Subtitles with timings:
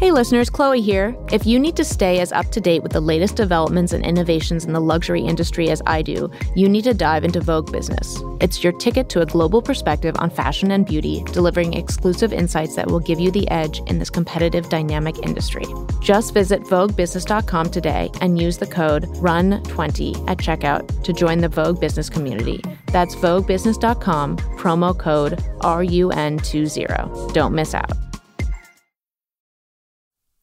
[0.00, 1.14] Hey listeners, Chloe here.
[1.30, 4.64] If you need to stay as up to date with the latest developments and innovations
[4.64, 8.16] in the luxury industry as I do, you need to dive into Vogue Business.
[8.40, 12.86] It's your ticket to a global perspective on fashion and beauty, delivering exclusive insights that
[12.86, 15.66] will give you the edge in this competitive, dynamic industry.
[16.00, 21.78] Just visit VogueBusiness.com today and use the code RUN20 at checkout to join the Vogue
[21.78, 22.62] Business community.
[22.86, 27.34] That's VogueBusiness.com, promo code RUN20.
[27.34, 28.09] Don't miss out.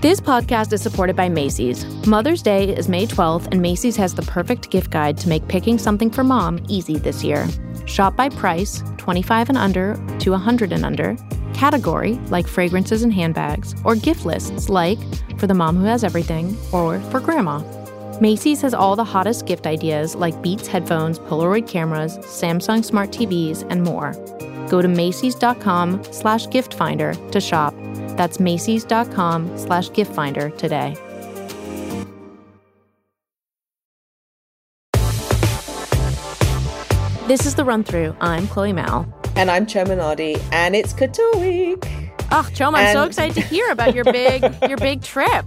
[0.00, 1.84] This podcast is supported by Macy's.
[2.06, 5.76] Mother's Day is May 12th, and Macy's has the perfect gift guide to make picking
[5.76, 7.48] something for mom easy this year.
[7.84, 11.16] Shop by price, 25 and under to 100 and under
[11.52, 15.00] category, like fragrances and handbags, or gift lists, like
[15.36, 17.58] for the mom who has everything, or for grandma.
[18.20, 23.66] Macy's has all the hottest gift ideas like Beats headphones, Polaroid cameras, Samsung smart TVs,
[23.68, 24.12] and more.
[24.68, 27.74] Go to Macy's.com slash gift finder to shop.
[28.18, 30.96] That's Macy's.com slash gift finder today.
[37.28, 38.16] This is the run through.
[38.20, 39.06] I'm Chloe Malle.
[39.36, 41.84] And I'm Chioma Nnadi, and it's Couture Week.
[42.32, 45.44] Oh, Chioma, I'm so excited to hear about your big your big trip.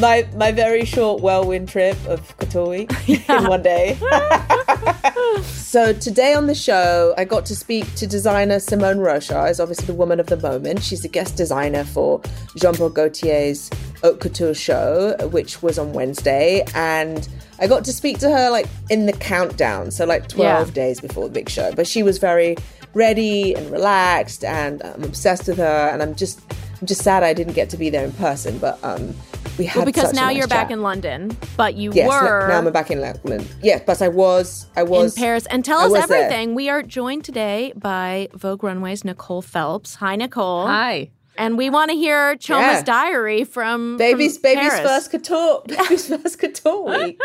[0.00, 3.38] My my very short whirlwind trip of Couture yeah.
[3.38, 3.98] in one day.
[5.42, 9.86] so today on the show, I got to speak to designer Simone Rocha, is obviously
[9.86, 10.82] the woman of the moment.
[10.82, 12.22] She's a guest designer for
[12.56, 13.70] Jean Paul Gaultier's
[14.02, 17.28] Haute Couture show, which was on Wednesday, and
[17.58, 20.74] I got to speak to her like in the countdown, so like 12 yeah.
[20.74, 21.72] days before the big show.
[21.74, 22.56] But she was very
[22.94, 25.90] ready and relaxed, and I'm obsessed with her.
[25.92, 26.40] And I'm just,
[26.80, 28.58] I'm just sad I didn't get to be there in person.
[28.58, 29.14] But um,
[29.58, 30.68] we had well, because now nice you're chat.
[30.68, 33.46] back in London, but you yes, were now I'm back in London.
[33.62, 35.46] Yes, but I was, I was in Paris.
[35.46, 36.48] And tell us everything.
[36.48, 36.56] There.
[36.56, 39.96] We are joined today by Vogue Runway's Nicole Phelps.
[39.96, 40.66] Hi, Nicole.
[40.66, 42.82] Hi and we want to hear Chioma's yeah.
[42.82, 44.80] diary from baby's from baby's Paris.
[44.80, 47.20] first couture baby's first couture week.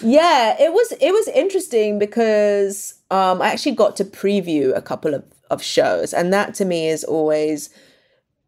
[0.00, 5.14] yeah, it was it was interesting because um, I actually got to preview a couple
[5.14, 7.68] of of shows, and that to me is always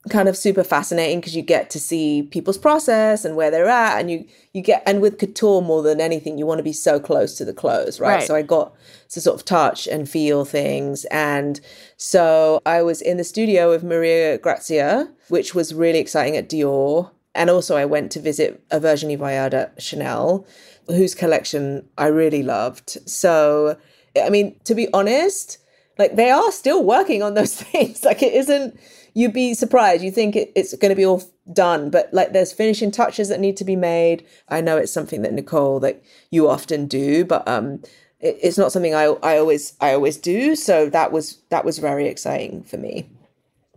[0.08, 3.98] kind of super fascinating because you get to see people's process and where they're at
[3.98, 7.00] and you you get and with couture more than anything you want to be so
[7.00, 8.26] close to the clothes right, right.
[8.26, 8.72] so i got
[9.08, 11.60] to sort of touch and feel things and
[11.96, 17.10] so i was in the studio with maria grazia which was really exciting at dior
[17.34, 20.46] and also i went to visit a virginie Viard at chanel
[20.86, 23.76] whose collection i really loved so
[24.22, 25.58] i mean to be honest
[25.98, 28.78] like they are still working on those things like it isn't
[29.16, 30.04] you'd be surprised.
[30.04, 33.40] You think it, it's going to be all done, but like there's finishing touches that
[33.40, 34.24] need to be made.
[34.50, 37.82] I know it's something that Nicole that you often do, but um,
[38.20, 40.54] it, it's not something I I always I always do.
[40.54, 43.08] So that was that was very exciting for me.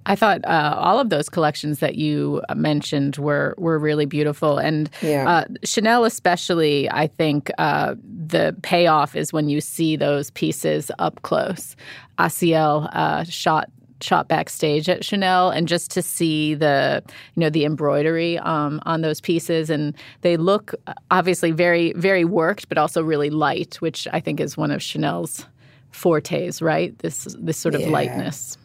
[0.05, 4.89] I thought uh, all of those collections that you mentioned were were really beautiful, and
[5.01, 5.29] yeah.
[5.29, 6.91] uh, Chanel especially.
[6.91, 11.77] I think uh, the payoff is when you see those pieces up close.
[12.17, 13.69] Acielle uh, shot
[14.01, 17.03] shot backstage at Chanel and just to see the
[17.35, 19.69] you know the embroidery um, on those pieces.
[19.69, 24.39] And they look uh, obviously very very worked but also really light which I think
[24.39, 25.45] is one of Chanel's
[25.91, 26.97] fortes right?
[26.99, 27.89] This this sort of yeah.
[27.89, 28.57] lightness.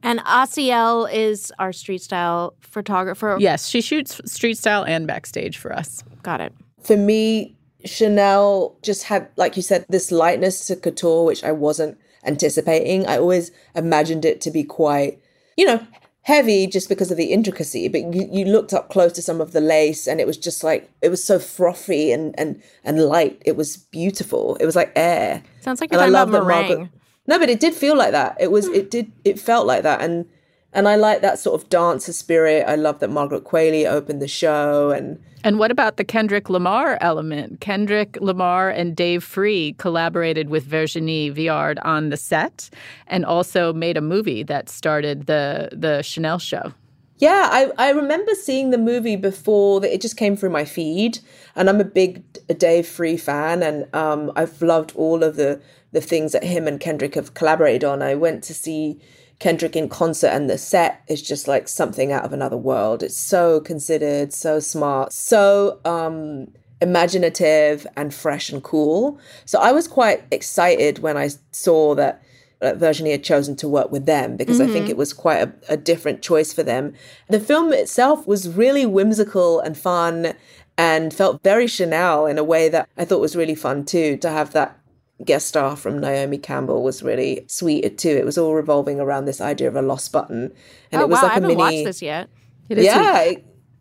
[0.00, 3.36] And Acielle is our street style photographer.
[3.40, 6.02] Yes she shoots street style and backstage for us.
[6.22, 6.52] Got it.
[6.82, 11.98] For me Chanel just had like you said this lightness to couture which I wasn't
[12.28, 13.06] anticipating.
[13.06, 15.20] I always imagined it to be quite,
[15.56, 15.84] you know,
[16.22, 17.88] heavy just because of the intricacy.
[17.88, 20.62] But you, you looked up close to some of the lace and it was just
[20.62, 23.42] like, it was so frothy and, and, and light.
[23.44, 24.56] It was beautiful.
[24.60, 25.42] It was like air.
[25.60, 26.68] Sounds like you're and talking about meringue.
[26.68, 26.90] Margaret,
[27.26, 28.36] no, but it did feel like that.
[28.38, 28.74] It was, hmm.
[28.74, 30.00] it did, it felt like that.
[30.02, 30.26] And,
[30.72, 32.64] and I like that sort of dancer spirit.
[32.66, 36.98] I love that Margaret Qualley opened the show and and what about the Kendrick Lamar
[37.00, 37.60] element?
[37.60, 42.70] Kendrick Lamar and Dave Free collaborated with Virginie Viard on the set
[43.06, 46.74] and also made a movie that started the the Chanel show.
[47.18, 51.18] Yeah, I, I remember seeing the movie before that it just came through my feed.
[51.56, 52.22] And I'm a big
[52.58, 55.60] Dave Free fan and um, I've loved all of the
[55.90, 58.02] the things that him and Kendrick have collaborated on.
[58.02, 59.00] I went to see
[59.38, 63.02] Kendrick in concert and the set is just like something out of another world.
[63.02, 66.48] It's so considered, so smart, so um
[66.80, 69.18] imaginative and fresh and cool.
[69.44, 72.22] So I was quite excited when I saw that
[72.60, 74.70] uh, Virginie had chosen to work with them because mm-hmm.
[74.70, 74.92] I think mm-hmm.
[74.92, 76.94] it was quite a, a different choice for them.
[77.28, 80.34] The film itself was really whimsical and fun
[80.76, 84.16] and felt very Chanel in a way that I thought was really fun too.
[84.18, 84.77] To have that
[85.24, 88.10] guest star from Naomi Campbell was really sweet too.
[88.10, 90.52] It was all revolving around this idea of a lost button,
[90.92, 91.58] and oh, it was wow, like I haven't mini.
[91.58, 92.28] Watched this yet?
[92.68, 93.32] yeah,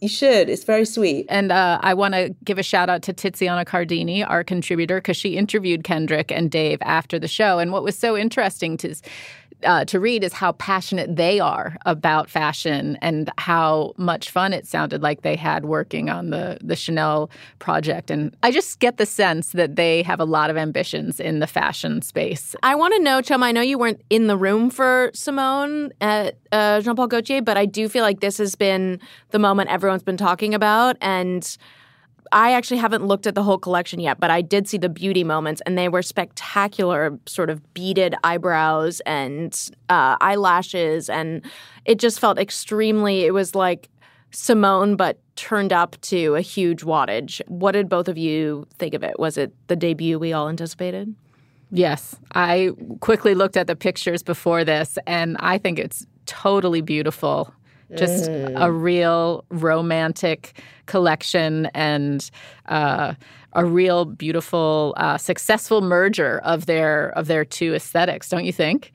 [0.02, 0.50] you should.
[0.50, 1.26] It's very sweet.
[1.30, 5.18] And uh, I want to give a shout out to Tiziana Cardini, our contributor, because
[5.18, 7.60] she interviewed Kendrick and Dave after the show.
[7.60, 8.96] And what was so interesting to
[9.64, 14.68] uh, to read is how passionate they are about fashion and how much fun it
[14.68, 18.12] sounded like they had working on the the Chanel project.
[18.12, 21.48] And I just get the sense that they have a lot of ambitions in the
[21.48, 22.56] fashion space.
[22.64, 23.44] I want to know, Chum.
[23.44, 27.58] I know you weren't in the room for Simone at uh, Jean Paul Gaultier, but
[27.58, 29.00] I do feel like this has been
[29.32, 31.58] the moment everyone's been talking about and
[32.32, 35.24] I actually haven't looked at the whole collection yet, but I did see the beauty
[35.24, 37.18] moments, and they were spectacular.
[37.26, 41.44] Sort of beaded eyebrows and uh, eyelashes, and
[41.86, 43.26] it just felt extremely.
[43.26, 43.90] It was like
[44.32, 47.42] Simone, but turned up to a huge wattage.
[47.48, 49.20] What did both of you think of it?
[49.20, 51.14] Was it the debut we all anticipated?
[51.70, 52.72] Yes, I
[53.02, 57.54] quickly looked at the pictures before this, and I think it's totally beautiful
[57.96, 58.54] just mm.
[58.56, 62.30] a real romantic collection and
[62.68, 63.14] uh,
[63.54, 68.92] a real beautiful, uh, successful merger of their of their two aesthetics, don't you think?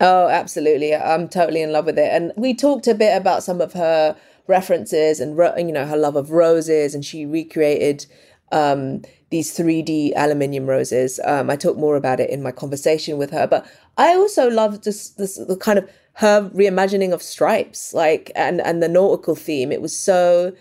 [0.00, 0.94] Oh, absolutely!
[0.94, 2.10] I'm totally in love with it.
[2.12, 4.16] And we talked a bit about some of her
[4.46, 8.06] references and you know her love of roses, and she recreated
[8.52, 11.20] um, these 3D aluminium roses.
[11.24, 13.66] Um, I talk more about it in my conversation with her, but
[13.96, 18.82] I also love this this the kind of her reimagining of stripes like and and
[18.82, 19.72] the nautical theme.
[19.72, 20.54] It was so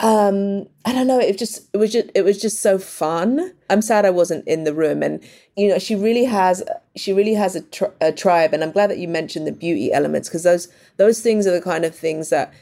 [0.00, 3.52] um i don't know it just it was just it was just so fun.
[3.68, 5.02] I'm sad i wasn't in the room.
[5.02, 5.22] And
[5.56, 6.62] you know she really has
[6.96, 8.54] she really has a, tri- a tribe.
[8.54, 11.60] And i'm glad that you mentioned the beauty elements because those those things are the
[11.60, 12.52] kind of things that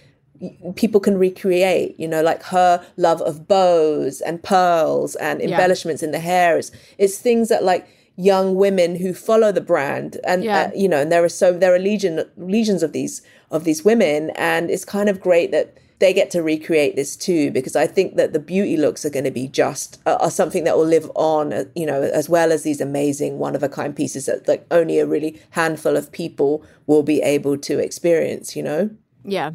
[0.74, 6.06] people can recreate you know like her love of bows and pearls and embellishments yeah.
[6.06, 6.58] in the hair.
[6.58, 7.86] It's, it's things that like
[8.16, 10.62] young women who follow the brand and yeah.
[10.62, 13.84] uh, you know and there are so there are legion legions of these of these
[13.84, 14.30] women.
[14.30, 18.16] And it's kind of great that they get to recreate this too because i think
[18.16, 21.10] that the beauty looks are going to be just uh, are something that will live
[21.14, 24.46] on uh, you know as well as these amazing one of a kind pieces that
[24.46, 28.90] like only a really handful of people will be able to experience you know?
[29.24, 29.52] Yeah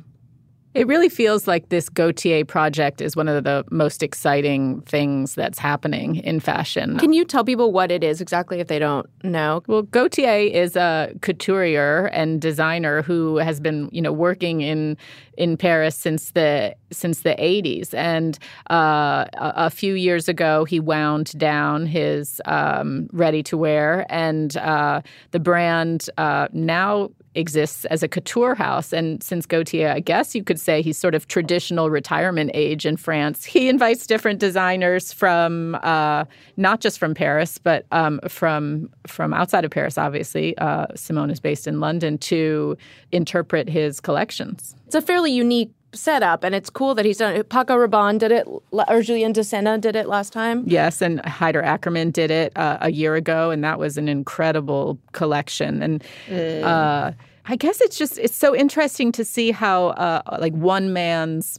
[0.73, 5.59] it really feels like this Gaultier project is one of the most exciting things that's
[5.59, 6.97] happening in fashion.
[6.97, 9.63] Can you tell people what it is exactly if they don't know?
[9.67, 14.97] Well, Gaultier is a couturier and designer who has been, you know, working in
[15.37, 17.93] in Paris since the since the 80s.
[17.93, 18.37] And
[18.69, 24.55] uh, a, a, few years ago, he wound down his um, ready to wear, and
[24.57, 25.01] uh,
[25.31, 28.91] the brand uh, now exists as a couture house.
[28.91, 32.97] And since Gaultier, I guess you could say he's sort of traditional retirement age in
[32.97, 36.25] France, he invites different designers from uh,
[36.57, 39.97] not just from Paris, but um, from from outside of Paris.
[39.97, 42.77] Obviously, uh, Simone is based in London to
[43.11, 44.75] interpret his collections.
[44.91, 47.47] It's a fairly unique setup, and it's cool that he's done it.
[47.47, 50.65] Paco Rabanne did it, or Julien Dossena did it last time.
[50.67, 54.99] Yes, and Haider Ackermann did it uh, a year ago, and that was an incredible
[55.13, 55.81] collection.
[55.81, 56.63] And mm.
[56.63, 57.13] uh,
[57.45, 61.57] I guess it's just it's so interesting to see how uh, like one man's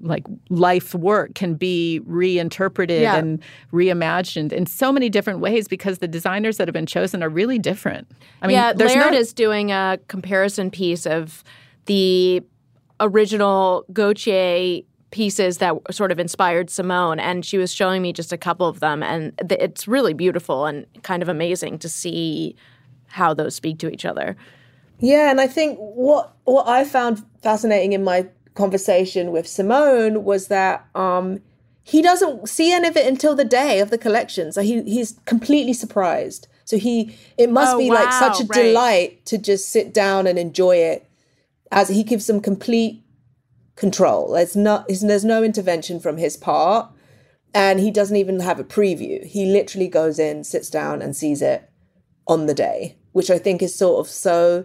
[0.00, 3.14] like life work can be reinterpreted yeah.
[3.14, 3.40] and
[3.72, 7.60] reimagined in so many different ways because the designers that have been chosen are really
[7.60, 8.10] different.
[8.42, 11.44] I mean, yeah, Laird no- is doing a comparison piece of
[11.86, 12.42] the
[13.00, 18.36] original Gaultier pieces that sort of inspired Simone, and she was showing me just a
[18.36, 22.56] couple of them, and it's really beautiful and kind of amazing to see
[23.06, 24.36] how those speak to each other.
[24.98, 30.48] Yeah, and I think what what I found fascinating in my conversation with Simone was
[30.48, 31.40] that um,
[31.82, 35.18] he doesn't see any of it until the day of the collection, so he he's
[35.26, 36.48] completely surprised.
[36.64, 38.62] So he it must oh, be wow, like such a right.
[38.62, 41.06] delight to just sit down and enjoy it
[41.74, 43.02] as he gives them complete
[43.76, 44.32] control.
[44.32, 46.90] There's not there's no intervention from his part,
[47.52, 49.22] and he doesn't even have a preview.
[49.26, 51.68] He literally goes in, sits down, and sees it
[52.26, 54.64] on the day, which I think is sort of so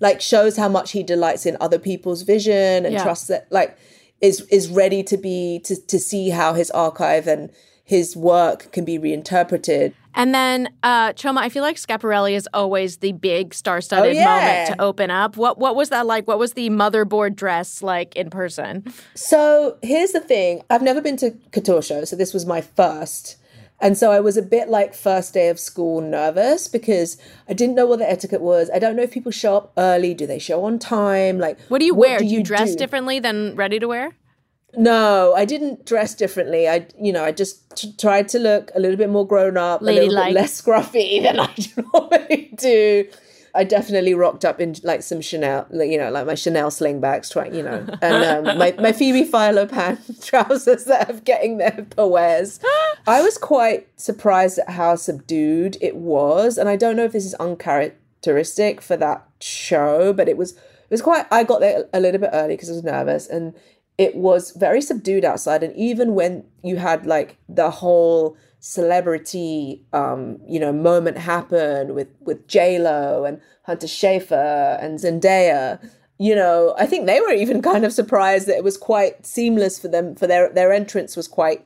[0.00, 3.02] like shows how much he delights in other people's vision and Yeah.
[3.04, 3.76] trusts that like
[4.20, 7.50] is is ready to be to to see how his archive and
[7.84, 9.94] his work can be reinterpreted.
[10.14, 14.24] And then, uh, Chioma, I feel like Schiaparelli is always the big star-studded Oh, yeah.
[14.24, 15.36] moment to open up.
[15.36, 16.26] What what was that like?
[16.26, 18.84] What was the motherboard dress like in person?
[19.14, 23.36] So here's the thing I've never been to couture show, so this was my first.
[23.82, 27.16] And so I was a bit like first day of school nervous because
[27.48, 28.68] I didn't know what the etiquette was.
[28.74, 30.12] I don't know if people show up early.
[30.12, 31.38] Do they show on time?
[31.38, 32.18] Like, What do you wear?
[32.18, 32.76] do Do you dress do?
[32.76, 34.10] differently than ready to wear?
[34.76, 36.68] No, I didn't dress differently.
[36.68, 39.80] I, you know, I just t- tried to look a little bit more grown up,
[39.80, 41.54] a little bit less scruffy than I
[41.92, 43.08] normally do.
[43.52, 47.46] I definitely rocked up in like some Chanel, you know, like my Chanel slingbacks, try,
[47.48, 52.60] you know, and um, my, my Phoebe Philo pant trousers that are getting their wears.
[53.08, 57.24] I was quite surprised at how subdued it was, and I don't know if this
[57.24, 61.26] is uncharacteristic for that show, but it was it was quite.
[61.32, 63.54] I got there a little bit early because I was nervous, and
[64.00, 65.62] it was very subdued outside.
[65.62, 72.08] And even when you had like the whole celebrity, um, you know, moment happen with
[72.20, 75.86] with J Lo and Hunter Schafer and Zendaya,
[76.18, 79.78] you know, I think they were even kind of surprised that it was quite seamless
[79.78, 80.16] for them.
[80.16, 81.60] For their their entrance was quite,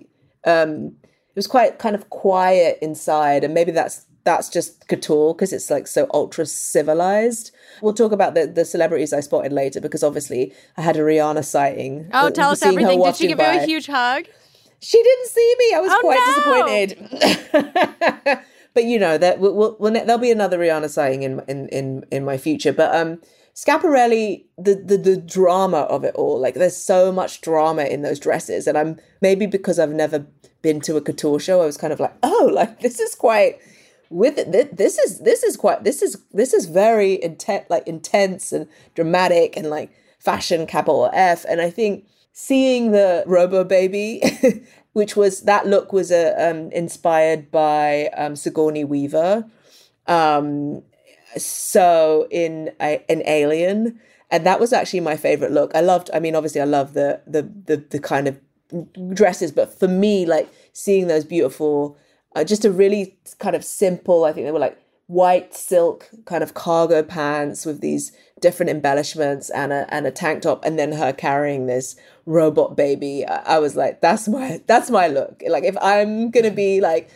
[0.44, 5.52] um, it was quite kind of quiet inside, and maybe that's that's just couture because
[5.52, 7.50] it's like so ultra civilized.
[7.82, 11.44] We'll talk about the, the celebrities I spotted later because obviously I had a Rihanna
[11.44, 12.08] sighting.
[12.12, 13.02] Oh, Uh, tell us everything.
[13.02, 14.24] Did she give you a huge hug?
[14.80, 15.74] She didn't see me.
[15.74, 18.38] I was Oh, quite disappointed.
[18.74, 22.04] but you know that we'll, we'll, we'll, there'll be another Rihanna sighting in in in
[22.10, 22.72] in my future.
[22.72, 23.20] But um,
[23.54, 28.18] Schiaparelli, the the the drama of it all, like there's so much drama in those
[28.18, 30.26] dresses, and I'm maybe because I've never
[30.62, 33.58] been to a couture show, I was kind of like, oh, like this is quite
[34.14, 34.76] with it.
[34.76, 39.56] This is this is quite this is this is very intense, like intense and dramatic
[39.56, 41.44] and like fashion capital F.
[41.48, 44.22] And I think seeing the Robo Baby,
[44.92, 49.50] which was that look was uh, um, inspired by um, Sigourney Weaver.
[50.06, 50.82] Um,
[51.36, 55.72] so in a, an Alien, and that was actually my favorite look.
[55.74, 56.08] I loved.
[56.14, 58.40] I mean, obviously, I love the the the, the kind of
[59.12, 61.96] dresses, but for me, like seeing those beautiful,
[62.34, 64.24] uh, just a really kind of simple.
[64.24, 69.50] I think they were like white silk kind of cargo pants with these different embellishments
[69.50, 73.26] and a and a tank top, and then her carrying this robot baby.
[73.26, 75.42] I, I was like, that's my that's my look.
[75.48, 77.10] Like if I'm gonna be like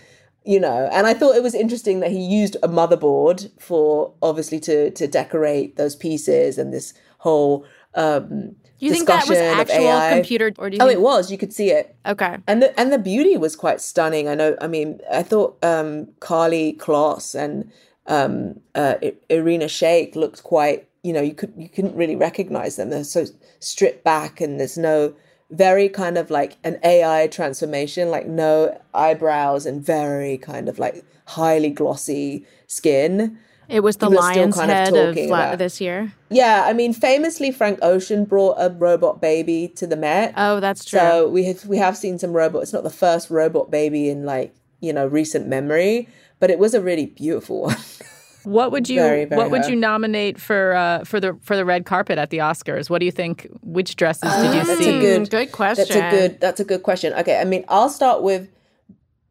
[0.45, 4.61] you know and i thought it was interesting that he used a motherboard for obviously
[4.61, 9.77] to to decorate those pieces and this whole um Do you think that was actual
[9.89, 10.13] AI.
[10.15, 10.99] computer, or do you oh think?
[10.99, 12.37] it was you could see it Okay.
[12.47, 16.07] and the and the beauty was quite stunning i know i mean i thought um
[16.21, 17.71] karlie kloss and
[18.07, 18.95] um uh
[19.29, 23.25] irina shayk looked quite you know you could you couldn't really recognize them they're so
[23.61, 25.13] stripped back and there's no
[25.51, 31.05] very kind of like an ai transformation like no eyebrows and very kind of like
[31.27, 35.39] highly glossy skin It was the People are still lion's kind head of, talking la-
[35.49, 36.13] about- this year.
[36.31, 40.85] yeah i mean famously frank ocean brought a robot baby to the met Oh, that's
[40.85, 40.99] true.
[40.99, 42.63] so we have we have seen some robot.
[42.63, 46.09] It's not the first robot baby in like you know recent memory,
[46.41, 47.77] but it was a really beautiful one.
[48.45, 51.65] What would you Very, very What would you nominate for uh, for the for the
[51.65, 52.89] red carpet at the Oscars?
[52.89, 53.47] What do you think?
[53.63, 54.67] Which dresses did you see?
[54.67, 54.97] That's see?
[54.97, 55.99] a good, good question.
[55.99, 56.41] That's a good.
[56.41, 57.13] That's a good question.
[57.15, 58.49] Okay, I mean, I'll start with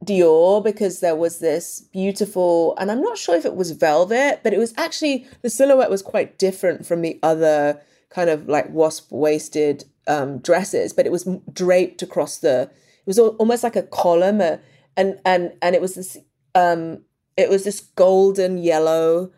[0.04, 4.54] Dior because there was this beautiful, and I'm not sure if it was velvet, but
[4.54, 9.12] it was actually the silhouette was quite different from the other kind of like wasp
[9.12, 12.62] waisted um, dresses, but it was draped across the.
[12.62, 14.58] It was almost like a column, uh,
[14.96, 16.18] and and and it was this.
[16.54, 17.04] Um,
[17.38, 19.32] it was this golden yellow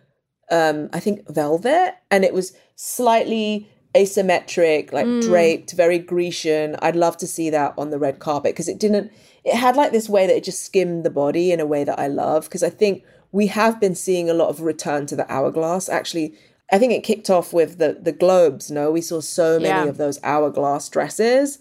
[0.51, 7.17] um I think velvet and it was slightly asymmetric like draped very Grecian I'd love
[7.17, 9.11] to see that on the red carpet because it didn't
[9.43, 11.99] it had like this way that it just skimmed the body in a way that
[11.99, 15.31] I love because I think we have been seeing a lot of return to the
[15.31, 16.33] hourglass actually
[16.71, 19.85] I think it kicked off with the the globes no we saw so many Yeah.
[19.85, 21.59] of those hourglass dresses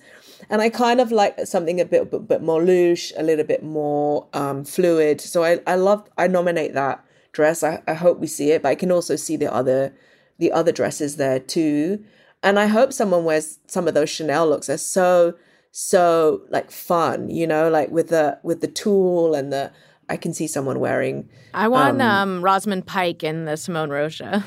[0.50, 3.62] and I kind of like something a bit, bit, bit more loose, a little bit
[3.62, 5.20] more um, fluid.
[5.20, 7.62] So I, I love, I nominate that dress.
[7.64, 9.92] I, I hope we see it, but I can also see the other,
[10.38, 12.04] the other dresses there too.
[12.42, 14.68] And I hope someone wears some of those Chanel looks.
[14.68, 15.34] They're so,
[15.70, 19.72] so like fun, you know, like with the with the tulle and the.
[20.10, 21.28] I can see someone wearing.
[21.52, 24.42] I want um, Rosamund Pike in the Simone Rocha.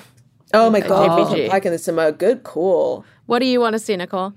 [0.54, 1.50] Oh my god, JPG.
[1.50, 3.06] Pike and the Samoa, good call.
[3.26, 4.34] What do you want to see, Nicole?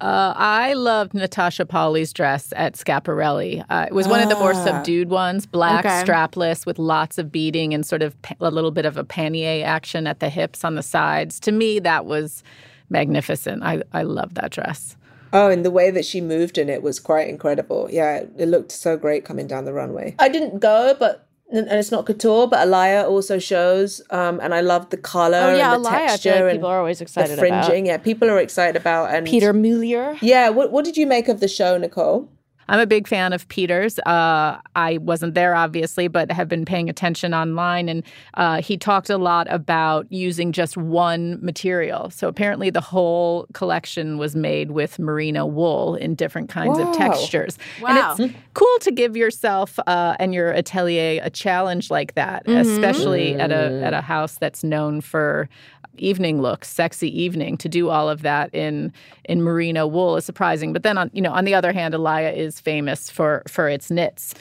[0.00, 3.64] Uh, I loved Natasha Poly's dress at Schiaparelli.
[3.70, 4.64] Uh, it was one of the more ah.
[4.64, 6.02] subdued ones, black, okay.
[6.04, 10.06] strapless, with lots of beading and sort of a little bit of a pannier action
[10.06, 11.40] at the hips on the sides.
[11.40, 12.42] To me, that was
[12.90, 13.62] magnificent.
[13.62, 14.98] I, I love that dress.
[15.32, 17.88] Oh, and the way that she moved in it was quite incredible.
[17.90, 20.14] Yeah, it looked so great coming down the runway.
[20.18, 24.62] I didn't go, but and it's not couture, but Alaïa also shows, um, and I
[24.62, 25.38] love the color.
[25.38, 27.58] Oh yeah, and the Alaïa, texture like people are always excited the fringing.
[27.58, 27.84] About.
[27.86, 29.14] Yeah, people are excited about.
[29.14, 30.18] And Peter Mulier.
[30.20, 32.28] Yeah, what what did you make of the show, Nicole?
[32.68, 33.98] I'm a big fan of Peter's.
[34.00, 37.88] Uh, I wasn't there, obviously, but have been paying attention online.
[37.88, 38.02] And
[38.34, 42.10] uh, he talked a lot about using just one material.
[42.10, 46.90] So apparently, the whole collection was made with merino wool in different kinds Whoa.
[46.90, 47.58] of textures.
[47.80, 48.16] Wow.
[48.18, 52.58] And it's cool to give yourself uh, and your atelier a challenge like that, mm-hmm.
[52.58, 55.48] especially at a at a house that's known for
[55.98, 58.92] evening look, sexy evening, to do all of that in
[59.24, 60.72] in merino wool is surprising.
[60.72, 63.90] But then on you know on the other hand, Alaïa is famous for for its
[63.90, 64.34] knits.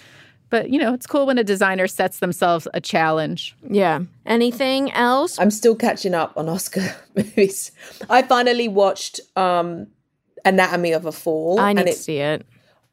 [0.49, 3.55] But you know, it's cool when a designer sets themselves a challenge.
[3.69, 4.01] Yeah.
[4.25, 5.39] Anything else?
[5.39, 7.71] I'm still catching up on Oscar movies.
[8.09, 9.87] I finally watched um
[10.45, 11.59] Anatomy of a Fall.
[11.59, 12.45] I need to see it.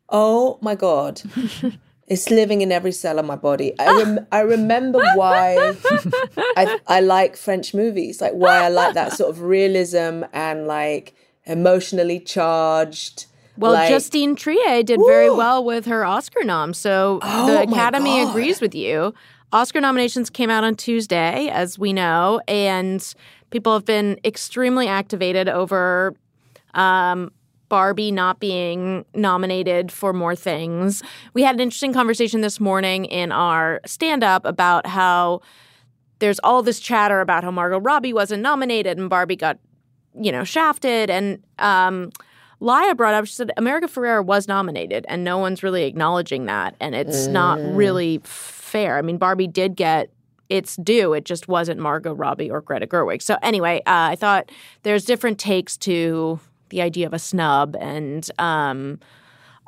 [0.08, 1.20] Oh my god.
[2.12, 3.72] It's living in every cell of my body.
[3.78, 5.74] I rem- I remember why
[6.56, 11.14] I I like French movies, like why I like that sort of realism and like
[11.46, 13.26] emotionally charged.
[13.56, 18.20] Well, like, Justine Triet did very well with her Oscar nom, so oh the Academy
[18.20, 19.14] agrees with you.
[19.52, 23.14] Oscar nominations came out on Tuesday, as we know, and
[23.50, 26.14] people have been extremely activated over
[26.74, 27.30] um,
[27.72, 31.02] Barbie not being nominated for more things.
[31.32, 35.40] We had an interesting conversation this morning in our stand up about how
[36.18, 39.58] there's all this chatter about how Margot Robbie wasn't nominated and Barbie got,
[40.20, 41.08] you know, shafted.
[41.08, 42.10] And um,
[42.60, 46.74] Laya brought up, she said, America Ferrera was nominated and no one's really acknowledging that.
[46.78, 47.32] And it's mm.
[47.32, 48.98] not really fair.
[48.98, 50.10] I mean, Barbie did get
[50.50, 51.14] its due.
[51.14, 53.22] It just wasn't Margot Robbie or Greta Gerwig.
[53.22, 54.52] So anyway, uh, I thought
[54.82, 56.38] there's different takes to
[56.72, 58.98] the idea of a snub and um,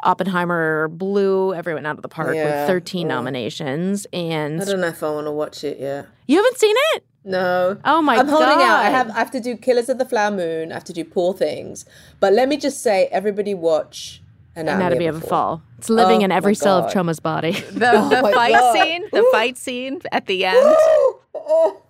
[0.03, 4.89] Oppenheimer blew everyone out of the park yeah, with 13 nominations and I don't know
[4.89, 6.09] if I want to watch it yet.
[6.27, 7.05] You haven't seen it?
[7.25, 7.79] No.
[7.85, 8.21] Oh my god.
[8.21, 8.33] I'm god.
[8.33, 8.81] holding out.
[8.81, 11.05] I have I have to do Killers of the Flower Moon, I have to do
[11.05, 11.85] Poor Things.
[12.21, 14.23] But let me just say everybody watch
[14.57, 15.63] Anatomy, Anatomy of a Fall.
[15.79, 17.53] It's living oh in every cell of Chioma's body.
[17.53, 18.73] The, oh fight god.
[18.75, 20.77] scene, the fight scene at the end.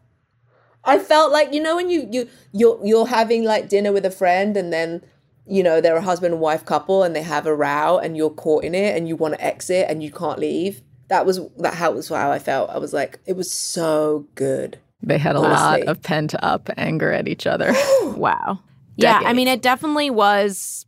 [0.84, 4.10] I felt like you know when you you you're you're having like dinner with a
[4.10, 5.02] friend and then
[5.46, 8.30] you know they're a husband and wife couple and they have a row and you're
[8.30, 10.82] caught in it and you want to exit and you can't leave.
[11.08, 12.70] That was that how was how I felt.
[12.70, 14.78] I was like it was so good.
[15.02, 15.56] They had a honestly.
[15.56, 17.72] lot of pent up anger at each other.
[18.02, 18.60] wow.
[18.96, 20.86] Yeah, I mean it definitely was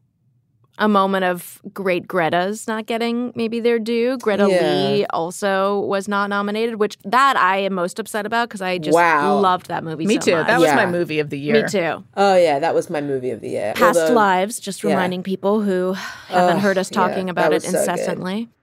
[0.79, 4.19] a moment of great Greta's not getting maybe their due.
[4.19, 4.89] Greta yeah.
[4.89, 8.95] Lee also was not nominated, which that I am most upset about because I just
[8.95, 9.39] wow.
[9.39, 10.07] loved that movie.
[10.07, 10.37] Me so too.
[10.37, 10.47] Much.
[10.47, 10.77] That was yeah.
[10.77, 11.62] my movie of the year.
[11.62, 12.05] Me too.
[12.17, 13.73] Oh yeah, that was my movie of the year.
[13.75, 15.25] Past Although, Lives, just reminding yeah.
[15.25, 15.95] people who
[16.29, 18.45] haven't oh, heard us talking about it incessantly.
[18.45, 18.56] So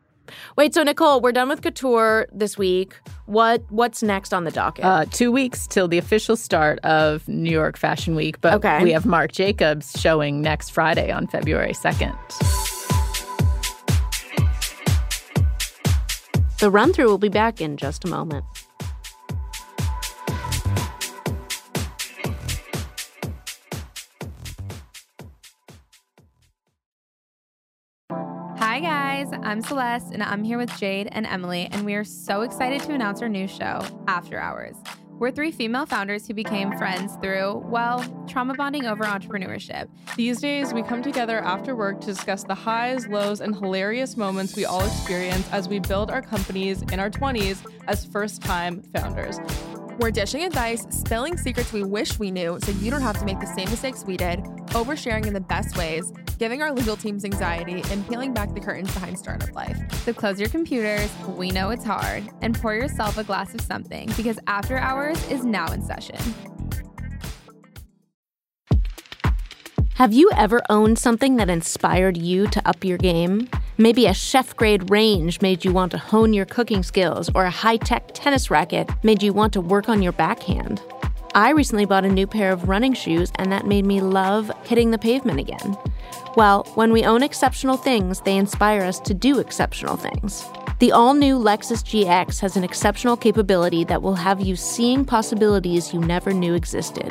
[0.57, 2.95] Wait, so Nicole, we're done with couture this week.
[3.25, 4.85] What what's next on the docket?
[4.85, 8.83] Uh, two weeks till the official start of New York Fashion Week, but okay.
[8.83, 12.13] we have Marc Jacobs showing next Friday on February second.
[16.59, 18.45] The run through will be back in just a moment.
[29.41, 32.93] I'm Celeste, and I'm here with Jade and Emily, and we are so excited to
[32.93, 34.75] announce our new show, After Hours.
[35.19, 39.87] We're three female founders who became friends through, well, trauma bonding over entrepreneurship.
[40.15, 44.55] These days, we come together after work to discuss the highs, lows, and hilarious moments
[44.55, 49.39] we all experience as we build our companies in our 20s as first time founders.
[49.99, 53.39] We're dishing advice, spilling secrets we wish we knew so you don't have to make
[53.39, 57.83] the same mistakes we did, oversharing in the best ways, giving our legal teams anxiety,
[57.91, 59.77] and peeling back the curtains behind startup life.
[60.03, 64.11] So close your computers, we know it's hard, and pour yourself a glass of something
[64.17, 66.17] because After Hours is now in session.
[69.95, 73.47] Have you ever owned something that inspired you to up your game?
[73.79, 77.49] Maybe a chef grade range made you want to hone your cooking skills, or a
[77.49, 80.79] high tech tennis racket made you want to work on your backhand.
[81.33, 84.91] I recently bought a new pair of running shoes, and that made me love hitting
[84.91, 85.75] the pavement again.
[86.37, 90.45] Well, when we own exceptional things, they inspire us to do exceptional things.
[90.77, 95.91] The all new Lexus GX has an exceptional capability that will have you seeing possibilities
[95.91, 97.09] you never knew existed.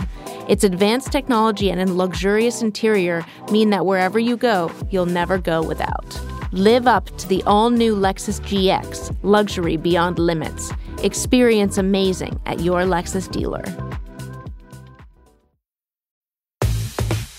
[0.49, 6.42] Its advanced technology and luxurious interior mean that wherever you go, you'll never go without.
[6.55, 10.71] Live up to the all new Lexus GX, luxury beyond limits.
[11.03, 13.65] Experience amazing at your Lexus dealer.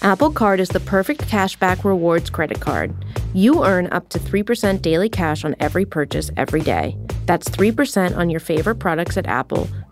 [0.02, 3.06] Apple Card is the perfect cashback rewards credit card.
[3.36, 6.98] You earn up to 3% daily cash on every purchase every day.
[7.28, 9.70] That's 3% on your favorite products at Apple,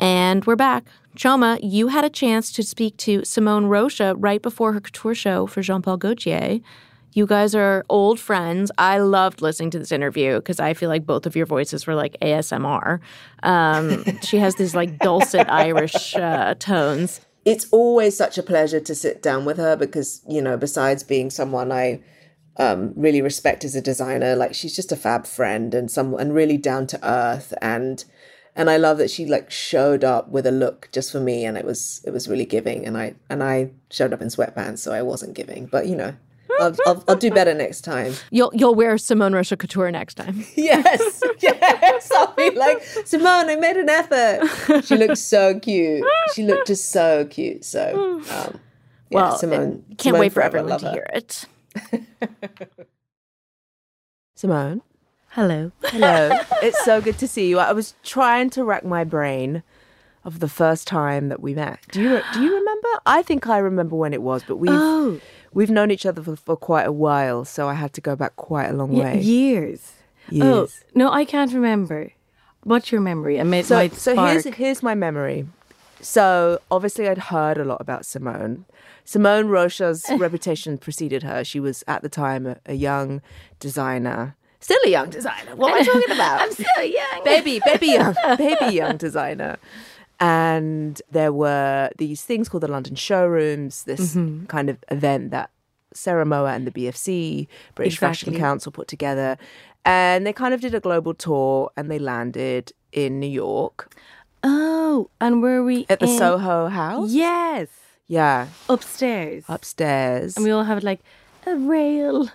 [0.00, 0.86] And we're back.
[1.16, 5.46] Chioma, you had a chance to speak to Simone Rocha right before her couture show
[5.46, 6.60] for Jean Paul Gaultier.
[7.12, 8.70] You guys are old friends.
[8.78, 11.96] I loved listening to this interview because I feel like both of your voices were
[11.96, 13.00] like ASMR.
[13.42, 17.20] Um, she has these like dulcet Irish uh, tones.
[17.44, 21.30] It's always such a pleasure to sit down with her because, you know, besides being
[21.30, 22.00] someone I
[22.58, 26.34] um, really respect as a designer, like she's just a fab friend and some and
[26.34, 28.04] really down to earth and
[28.58, 31.56] and I love that she like showed up with a look just for me, and
[31.56, 32.84] it was it was really giving.
[32.84, 36.14] And I and I showed up in sweatpants, so I wasn't giving, but you know.
[36.60, 38.14] I'll, I'll, I'll, do better next time.
[38.32, 40.44] You'll you'll wear Simone Rocha couture next time.
[40.56, 42.10] Yes, yes.
[42.16, 43.48] I'll be like Simone.
[43.48, 44.84] I made an effort.
[44.84, 46.04] She looked so cute.
[46.34, 47.64] She looked just so cute.
[47.64, 48.58] So, um,
[49.08, 49.84] yeah, well, Simone.
[49.90, 51.44] Can't Simone wait for everyone to hear it.
[54.34, 54.82] Simone.
[55.30, 55.70] Hello.
[55.84, 56.30] Hello.
[56.62, 57.58] it's so good to see you.
[57.58, 59.62] I was trying to rack my brain
[60.24, 61.80] of the first time that we met.
[61.92, 62.88] Do you do you remember?
[63.06, 65.20] I think I remember when it was, but we've oh.
[65.52, 68.36] we've known each other for, for, quite a while, so I had to go back
[68.36, 69.20] quite a long way.
[69.20, 69.92] Years.
[70.30, 70.80] Oh, years.
[70.82, 72.12] Oh, no, I can't remember.
[72.64, 73.38] What's your memory?
[73.38, 75.46] I made so, my so here's here's my memory.
[76.00, 78.64] So obviously I'd heard a lot about Simone.
[79.04, 81.44] Simone Rocha's reputation preceded her.
[81.44, 83.20] She was at the time a, a young
[83.58, 85.54] designer Still a young designer.
[85.54, 86.40] What am I talking about?
[86.42, 87.24] I'm still young.
[87.24, 89.56] Baby, baby young, baby young designer.
[90.20, 94.46] And there were these things called the London Showrooms, this mm-hmm.
[94.46, 95.50] kind of event that
[95.92, 98.32] Sarah Mower and the BFC, British exactly.
[98.32, 99.38] Fashion Council, put together.
[99.84, 103.94] And they kind of did a global tour and they landed in New York.
[104.42, 107.12] Oh, and were we at the Soho House?
[107.12, 107.68] Yes.
[108.06, 108.48] Yeah.
[108.68, 109.44] Upstairs.
[109.48, 110.36] Upstairs.
[110.36, 111.00] And we all have like
[111.46, 112.28] a rail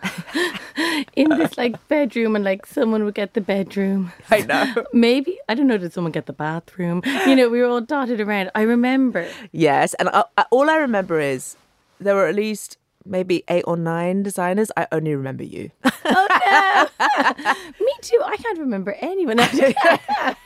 [1.16, 4.12] in this like bedroom and like someone would get the bedroom.
[4.30, 4.86] I know.
[4.94, 5.78] Maybe I don't know.
[5.78, 7.02] Did someone get the bathroom?
[7.28, 8.52] You know, we were all dotted around.
[8.56, 9.28] I remember.
[9.52, 11.56] Yes, and I, I, all I remember is
[12.00, 14.72] there were at least maybe eight or nine designers.
[14.78, 15.72] I only remember you.
[15.84, 17.54] oh no!
[17.80, 18.22] Me too.
[18.24, 19.40] I can't remember anyone.
[19.40, 20.38] I don't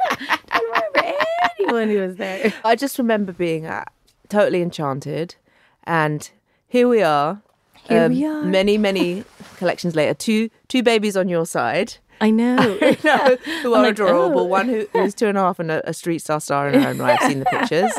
[0.63, 1.13] remember
[1.59, 2.53] anyone who was there.
[2.63, 3.85] I just remember being uh,
[4.29, 5.35] totally enchanted,
[5.83, 6.29] and
[6.67, 7.41] here we are
[7.87, 8.43] here um, we are.
[8.43, 9.23] Many, many
[9.57, 10.13] collections later.
[10.13, 11.95] Two two babies on your side.
[12.19, 12.55] I know.
[13.03, 14.41] know who are like, adorable.
[14.41, 14.43] Oh.
[14.43, 16.97] One who's two and a half and a, a street star star in her own
[16.97, 17.17] right.
[17.21, 17.91] I've seen the pictures.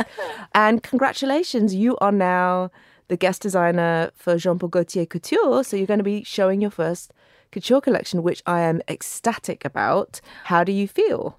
[0.54, 2.70] And congratulations, you are now
[3.08, 5.62] the guest designer for Jean Paul Gaultier Couture.
[5.64, 7.12] So you're going to be showing your first
[7.52, 10.20] couture collection, which I am ecstatic about.
[10.44, 11.38] How do you feel?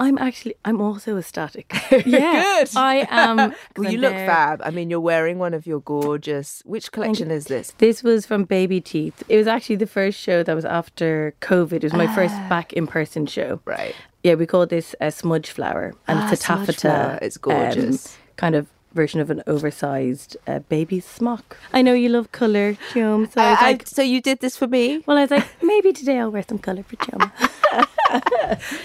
[0.00, 1.70] I'm actually, I'm also ecstatic.
[2.06, 2.70] yeah, Good.
[2.76, 3.36] I am.
[3.76, 4.26] well, you look there.
[4.26, 4.62] fab.
[4.64, 6.62] I mean, you're wearing one of your gorgeous.
[6.64, 7.74] Which collection is this?
[7.76, 9.22] This was from Baby Teeth.
[9.28, 11.74] It was actually the first show that was after COVID.
[11.74, 12.14] It was my ah.
[12.14, 13.60] first back in person show.
[13.66, 13.94] Right.
[14.22, 17.18] Yeah, we call this a smudge flower, and ah, it's a taffeta.
[17.20, 18.06] It's gorgeous.
[18.06, 21.56] Um, kind of version of an oversized uh, baby smock.
[21.72, 23.28] I know you love colour, Chum.
[23.30, 25.02] So I, like, so you did this for me.
[25.06, 27.30] Well, I was like, maybe today I'll wear some colour for Chum.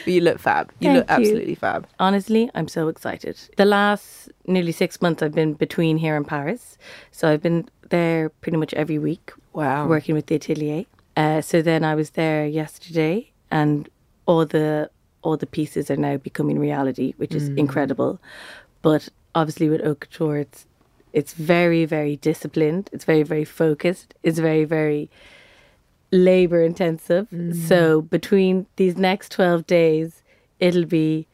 [0.06, 0.72] You look fab.
[0.80, 1.56] You Thank look absolutely you.
[1.56, 1.88] fab.
[2.00, 3.38] Honestly, I'm so excited.
[3.58, 6.78] The last nearly six months, I've been between here and Paris,
[7.12, 9.32] so I've been there pretty much every week.
[9.54, 10.86] Wow, working with the atelier.
[11.16, 13.90] Uh, so then I was there yesterday, and
[14.26, 14.90] all the
[15.22, 17.58] all the pieces are now becoming reality, which is mm.
[17.58, 18.20] incredible.
[18.82, 20.68] But obviously with haute couture, it's
[21.14, 22.90] it's very very disciplined.
[22.92, 24.14] It's very very focused.
[24.24, 25.10] It's very very
[26.12, 27.28] labor intensive.
[27.32, 27.56] Mm.
[27.56, 30.24] So between these next twelve days,
[30.60, 31.28] it'll be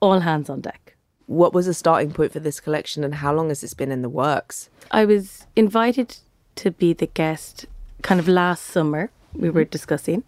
[0.00, 0.94] all hands on deck.
[1.26, 4.02] What was the starting point for this collection, and how long has this been in
[4.02, 4.70] the works?
[4.90, 6.18] I was invited
[6.56, 7.66] to be the guest
[8.02, 9.10] kind of last summer.
[9.34, 9.70] We were mm-hmm.
[9.70, 10.22] discussing.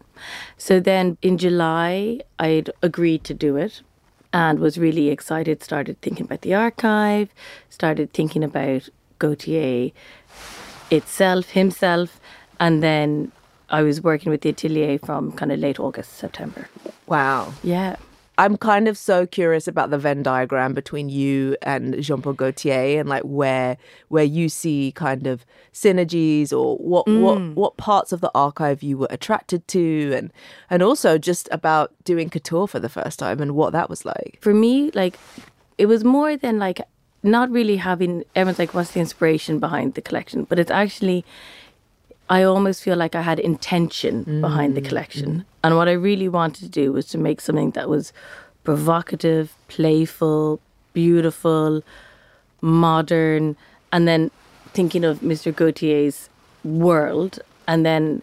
[0.57, 3.83] So then in July, I'd agreed to do it
[4.33, 5.63] and was really excited.
[5.63, 7.31] Started thinking about the archive,
[7.71, 9.93] started thinking about Gaultier
[10.91, 12.21] itself, himself,
[12.61, 13.33] and then
[13.71, 16.69] I was working with the atelier from kind of late August, September.
[17.07, 17.53] Wow.
[17.63, 17.97] Yeah.
[18.39, 23.01] I'm kind of so curious about the Venn diagram between you and Jean Paul Gaultier
[23.01, 23.77] and like where
[24.09, 27.21] where you see kind of synergies or what mm.
[27.21, 30.33] what what parts of the archive you were attracted to and
[30.71, 34.39] and also just about doing couture for the first time and what that was like.
[34.41, 35.19] For me, like
[35.77, 36.81] it was more than like
[37.25, 41.25] not really having everyone's like what's the inspiration behind the collection, but it's actually
[42.31, 44.41] I almost feel like I had intention mm.
[44.41, 45.31] behind the collection.
[45.31, 45.45] Mm.
[45.65, 48.13] And what I really wanted to do was to make something that was
[48.65, 50.61] provocative, playful,
[50.93, 51.83] beautiful,
[52.61, 53.57] modern,
[53.93, 54.31] and then
[54.75, 55.55] thinking of Mr.
[55.55, 56.29] Gaultier's
[56.65, 58.23] world and then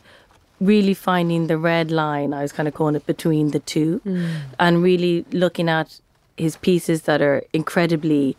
[0.59, 4.37] really finding the red line, I was kind of calling it between the two, mm.
[4.59, 5.99] and really looking at
[6.37, 8.37] his pieces that are incredibly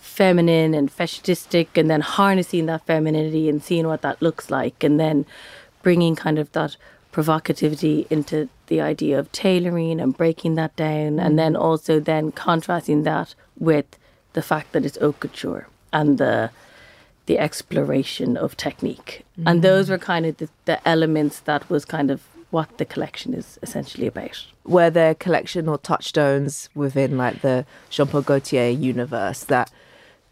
[0.00, 4.98] feminine and fetishistic and then harnessing that femininity and seeing what that looks like and
[4.98, 5.26] then
[5.82, 6.76] bringing kind of that
[7.12, 11.24] provocativity into the idea of tailoring and breaking that down mm.
[11.24, 13.98] and then also then contrasting that with
[14.32, 16.50] the fact that it's haute couture and the
[17.26, 19.44] the exploration of technique mm.
[19.46, 23.32] and those were kind of the, the elements that was kind of what the collection
[23.32, 24.44] is essentially about.
[24.64, 29.70] Were there collection or touchstones within like the Jean Paul Gaultier universe that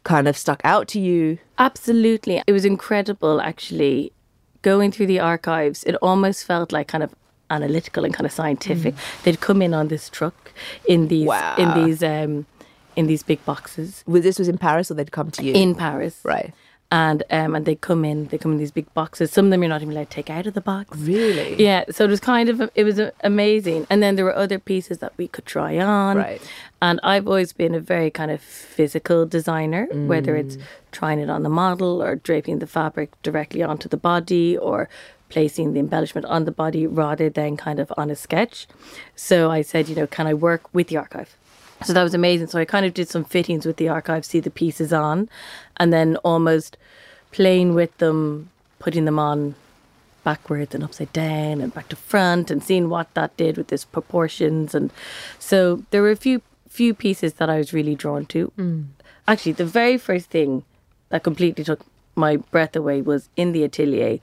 [0.04, 1.38] kind of stuck out to you?
[1.58, 2.42] Absolutely.
[2.46, 4.12] It was incredible, actually.
[4.62, 7.14] Going through the archives, it almost felt like kind of
[7.50, 8.94] analytical and kind of scientific.
[8.94, 9.22] Mm.
[9.22, 10.52] They'd come in on this truck
[10.86, 11.54] in these wow.
[11.56, 12.46] in these um,
[12.96, 14.02] in these big boxes.
[14.06, 16.52] Was this was in Paris, or they'd come to you in Paris, right?
[16.90, 19.30] And um, and they come in they come in these big boxes.
[19.30, 20.96] Some of them you're not even allowed to take out of the box.
[20.98, 21.62] Really?
[21.62, 23.86] Yeah so it was kind of it was amazing.
[23.90, 26.16] And then there were other pieces that we could try on.
[26.16, 26.40] Right.
[26.80, 30.06] And I've always been a very kind of physical designer mm.
[30.06, 30.62] whether it's mm.
[30.92, 34.88] trying it on the model or draping the fabric directly onto the body or
[35.28, 38.66] placing the embellishment on the body rather than kind of on a sketch.
[39.14, 41.36] So I said you know can I work with the archive
[41.84, 42.48] so that was amazing.
[42.48, 45.28] So I kind of did some fittings with the archive, see the pieces on,
[45.76, 46.76] and then almost
[47.32, 49.54] playing with them, putting them on
[50.24, 53.84] backwards and upside down and back to front and seeing what that did with its
[53.84, 54.74] proportions.
[54.74, 54.92] And
[55.38, 58.52] so there were a few few pieces that I was really drawn to.
[58.58, 58.86] Mm.
[59.26, 60.64] Actually, the very first thing
[61.08, 61.80] that completely took
[62.14, 64.18] my breath away was in the atelier,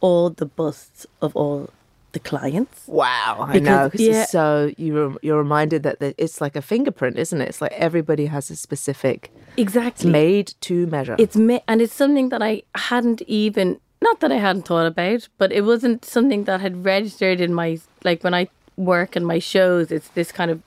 [0.00, 1.70] all the busts of all
[2.12, 2.86] the clients.
[2.86, 4.24] Wow, I know because yeah.
[4.26, 7.48] so you you're reminded that the, it's like a fingerprint, isn't it?
[7.48, 11.16] It's like everybody has a specific exactly made to measure.
[11.18, 15.28] It's ma- and it's something that I hadn't even not that I hadn't thought about,
[15.38, 19.38] but it wasn't something that had registered in my like when I work and my
[19.38, 19.90] shows.
[19.90, 20.62] It's this kind of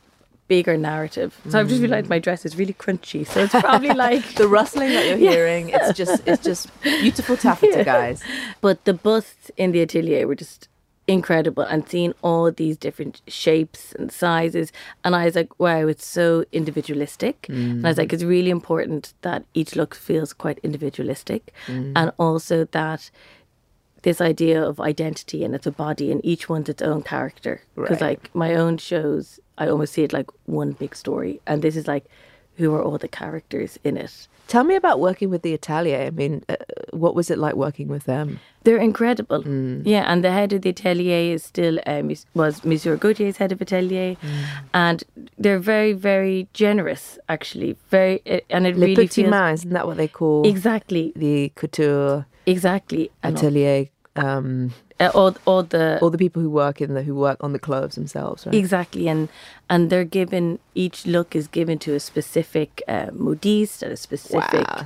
[0.48, 1.40] bigger narrative.
[1.46, 1.56] So mm.
[1.56, 3.26] I've just realized my dress is really crunchy.
[3.26, 5.70] So it's probably like the rustling that you're hearing.
[5.70, 7.84] It's just it's just beautiful taffeta, yeah.
[7.84, 8.24] guys.
[8.62, 10.68] But the busts in the atelier were just
[11.08, 14.72] incredible and seeing all these different shapes and sizes
[15.04, 17.72] and I was like wow it's so individualistic mm.
[17.72, 21.92] and I was like it's really important that each look feels quite individualistic mm.
[21.96, 23.12] and also that
[24.04, 28.00] this idea of identity and it's a body and each one's its own character because
[28.00, 28.22] right.
[28.22, 31.86] like my own shows I almost see it like one big story and this is
[31.86, 32.06] like
[32.58, 36.06] who are all the characters in it Tell me about working with the Atelier.
[36.08, 36.58] I mean, uh,
[36.92, 38.40] what was it like working with them?
[38.64, 39.44] They're incredible.
[39.44, 39.84] Mm.
[39.86, 43.62] Yeah, and the head of the Atelier is still um, was Monsieur Gaultier's head of
[43.62, 44.44] Atelier, mm.
[44.74, 45.04] and
[45.38, 47.18] they're very, very generous.
[47.30, 50.48] Actually, very, uh, and it Le really petit feels main, isn't that what they call
[50.48, 53.88] exactly the couture exactly atelier?
[54.16, 57.52] Um, uh, all, all the all the people who work in the who work on
[57.52, 58.56] the clothes themselves, right?
[58.56, 59.28] Exactly, and
[59.70, 64.68] and they're given each look is given to a specific uh, modiste and a specific
[64.68, 64.86] wow.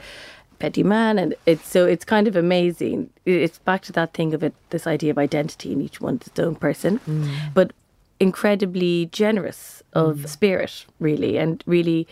[0.59, 3.09] petite main, and it's so it's kind of amazing.
[3.25, 6.39] It's back to that thing of it, this idea of identity, and each one's its
[6.39, 7.29] own person, mm.
[7.53, 7.73] but
[8.19, 10.29] incredibly generous of mm.
[10.29, 12.07] spirit, really, and really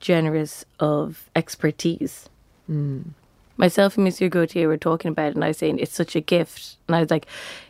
[0.00, 2.28] generous of expertise.
[2.70, 3.14] Mm
[3.58, 6.20] myself and Monsieur Gaultier were talking about it, and I was saying it's such a
[6.20, 7.26] gift, and I was like,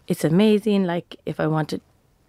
[0.07, 0.85] it's amazing.
[0.85, 1.81] Like if I want to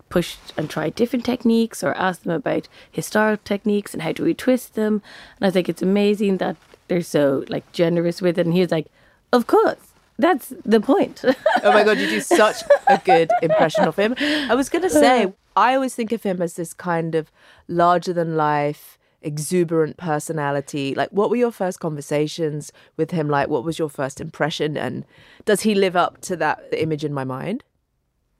[0.09, 4.33] push and try different techniques or ask them about historical techniques and how do we
[4.33, 5.03] twist them,
[5.35, 6.55] and I was like, it's amazing that
[6.87, 8.45] they're so like generous with it.
[8.45, 8.87] And he was like,
[9.31, 9.77] of course.
[10.17, 11.23] That's the point.
[11.63, 14.15] oh my god, you do such a good impression of him.
[14.19, 17.31] I was gonna say, I always think of him as this kind of
[17.69, 20.93] larger than life, exuberant personality.
[20.95, 23.49] Like, what were your first conversations with him like?
[23.49, 24.77] What was your first impression?
[24.77, 25.05] And
[25.45, 27.63] does he live up to that image in my mind?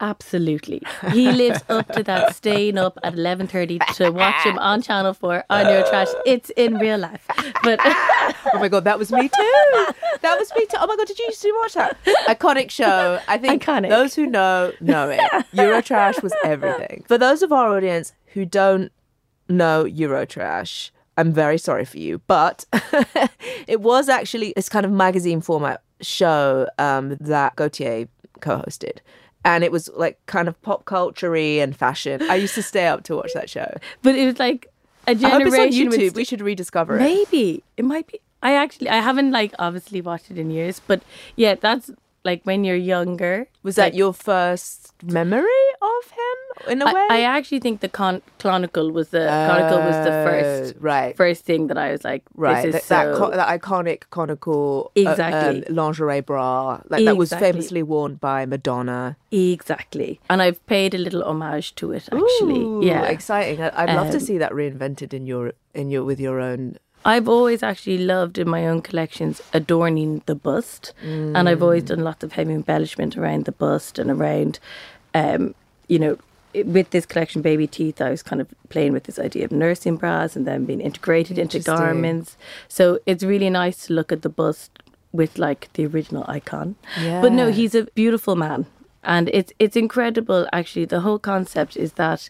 [0.02, 0.82] Absolutely.
[1.12, 5.44] He lives up to that staying up at 11.30 to watch him on Channel 4
[5.50, 6.08] on Eurotrash.
[6.26, 7.26] It's in real life.
[7.64, 9.86] But oh my god, that was me too.
[10.22, 10.78] That was me too.
[10.80, 11.98] Oh my god, did you used to watch that
[12.30, 13.20] iconic show?
[13.28, 13.90] I think Iconic.
[13.90, 15.20] those who know know it.
[15.54, 17.04] Eurotrash was everything.
[17.08, 18.92] For those of our audience who don't
[19.50, 22.66] know Eurotrash, I'm very sorry for you, but
[23.68, 28.08] it was actually this kind of magazine format show um, that Gaultier
[28.40, 29.00] co-hosted.
[29.44, 32.22] And it was like kind of pop culture and fashion.
[32.30, 33.72] I used to stay up to watch that show.
[34.02, 34.68] But it was like
[35.08, 35.94] a I hope it's on YouTube.
[35.94, 37.00] st- we should rediscover it.
[37.02, 38.22] Maybe it might be.
[38.42, 41.02] I actually I haven't like obviously watched it in years, but
[41.36, 41.92] yeah, that's
[42.24, 43.48] like when you're younger.
[43.64, 47.08] Was that your first memory of him in a way?
[47.10, 51.16] I actually think the con- Chronicle was the Chronicle was the first Uh, right.
[51.18, 54.04] first thing that I was like, Right, This that, is that, so co- that iconic
[54.10, 55.66] conical uh, Exactly.
[55.68, 59.18] um, lingerie bra, like that was famously worn by Madonna.
[59.32, 62.62] exactly, and I've paid a little homage to it actually.
[62.62, 63.62] Ooh, yeah, exciting!
[63.62, 66.78] I- I'd love to Um, see that reinvented in your in your with your own.
[67.06, 72.04] I've always actually loved in my own collections adorning the bust, and I've always done
[72.04, 74.60] lots of heavy embellishment around the bust and around,
[75.16, 75.56] um,
[75.88, 76.18] you know,
[76.54, 79.98] with this collection, Baby Teeth, I was kind of playing with this idea of nursing
[79.98, 82.38] bras and then being integrated into garments.
[82.68, 84.72] So it's really nice to look at the bust
[85.12, 86.76] with like the original icon.
[87.00, 87.22] Yeah.
[87.22, 88.66] But no, he's a beautiful man,
[89.04, 90.48] and it's it's incredible.
[90.54, 92.30] Actually, the whole concept is that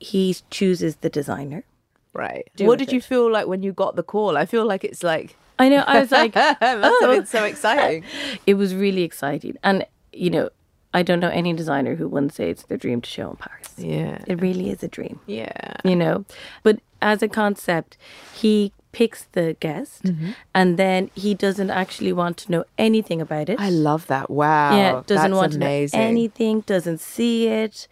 [0.00, 1.64] he chooses the designer.
[2.12, 2.48] Right.
[2.54, 4.36] do what did you feel like when you got the call?
[4.36, 5.84] I feel like it's like I know.
[5.86, 7.24] I was like, oh.
[7.26, 8.04] so exciting.
[8.46, 9.56] it was really exciting.
[9.62, 10.50] And, you know,
[10.94, 13.68] I don't know any designer who wouldn't say it's their dream to show in Paris.
[13.76, 14.18] Yeah.
[14.26, 15.74] It really is a dream, Yeah.
[15.84, 16.24] you know.
[16.62, 17.98] But as a concept,
[18.34, 20.30] he picks the guest Mm-hmm.
[20.54, 23.58] and then he doesn't actually want to know anything about it.
[23.60, 24.30] I love that.
[24.30, 24.76] Wow.
[24.76, 25.98] yeah, doesn't That's want amazing.
[25.98, 27.88] to know anything, doesn't see it,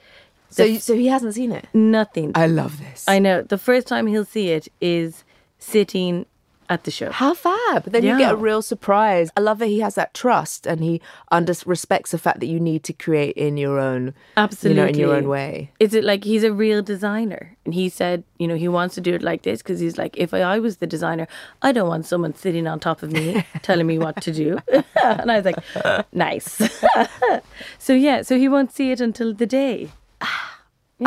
[0.48, 1.66] So, so he hasn't seen it.
[1.74, 2.30] nothing.
[2.36, 3.04] I love this.
[3.08, 3.42] I know.
[3.42, 5.24] The first time he'll see it is
[5.58, 6.26] sitting
[6.72, 7.12] at the show.
[7.12, 7.84] How fab!
[7.84, 9.30] Then you get a real surprise.
[9.36, 12.58] I love that he has that trust and he under respects the fact that you
[12.58, 14.80] need to create in your own, Absolutely.
[14.80, 15.70] you know, in your own way.
[15.78, 17.56] Is it like he's a real designer?
[17.66, 20.16] And he said, you know, he wants to do it like this because he's like,
[20.16, 21.28] if I was the designer,
[21.60, 24.58] I don't want someone sitting on top of me telling me what to do.
[25.04, 26.58] and I was like, nice.
[27.78, 29.90] so yeah, so he won't see it until the day.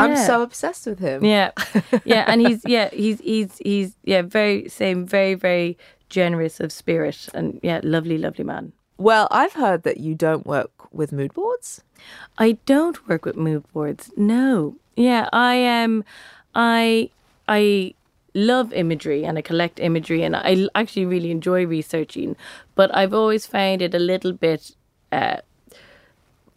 [0.00, 1.24] I'm so obsessed with him.
[1.24, 1.52] Yeah,
[2.04, 5.76] yeah, and he's yeah he's he's he's yeah very same very very
[6.08, 8.72] generous of spirit and yeah lovely lovely man.
[8.98, 11.82] Well, I've heard that you don't work with mood boards.
[12.38, 14.10] I don't work with mood boards.
[14.16, 14.76] No.
[14.96, 16.04] Yeah, I am.
[16.54, 17.10] I
[17.46, 17.94] I
[18.34, 22.36] love imagery and I collect imagery and I actually really enjoy researching,
[22.74, 24.72] but I've always found it a little bit
[25.12, 25.38] uh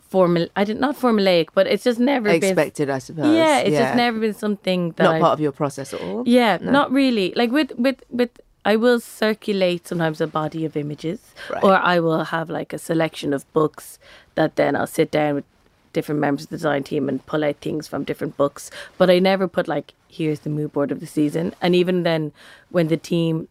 [0.10, 3.36] formal I did not formulaic, but it's just never Expected, I suppose.
[3.36, 6.24] Yeah, it's just never been something that not I've- part of your process at all.
[6.28, 7.34] yeah, not really.
[7.36, 8.32] Like with with with
[8.66, 11.20] I will circulate sometimes a body of images
[11.50, 11.64] Right.
[11.64, 13.98] or I will have like a selection of books
[14.36, 15.46] that then I'll sit down with
[15.94, 18.70] different members of the design team and pull out things from different books.
[18.98, 21.54] But I never put like here's the mood board of the season.
[21.62, 22.32] And even then
[22.70, 23.48] when the team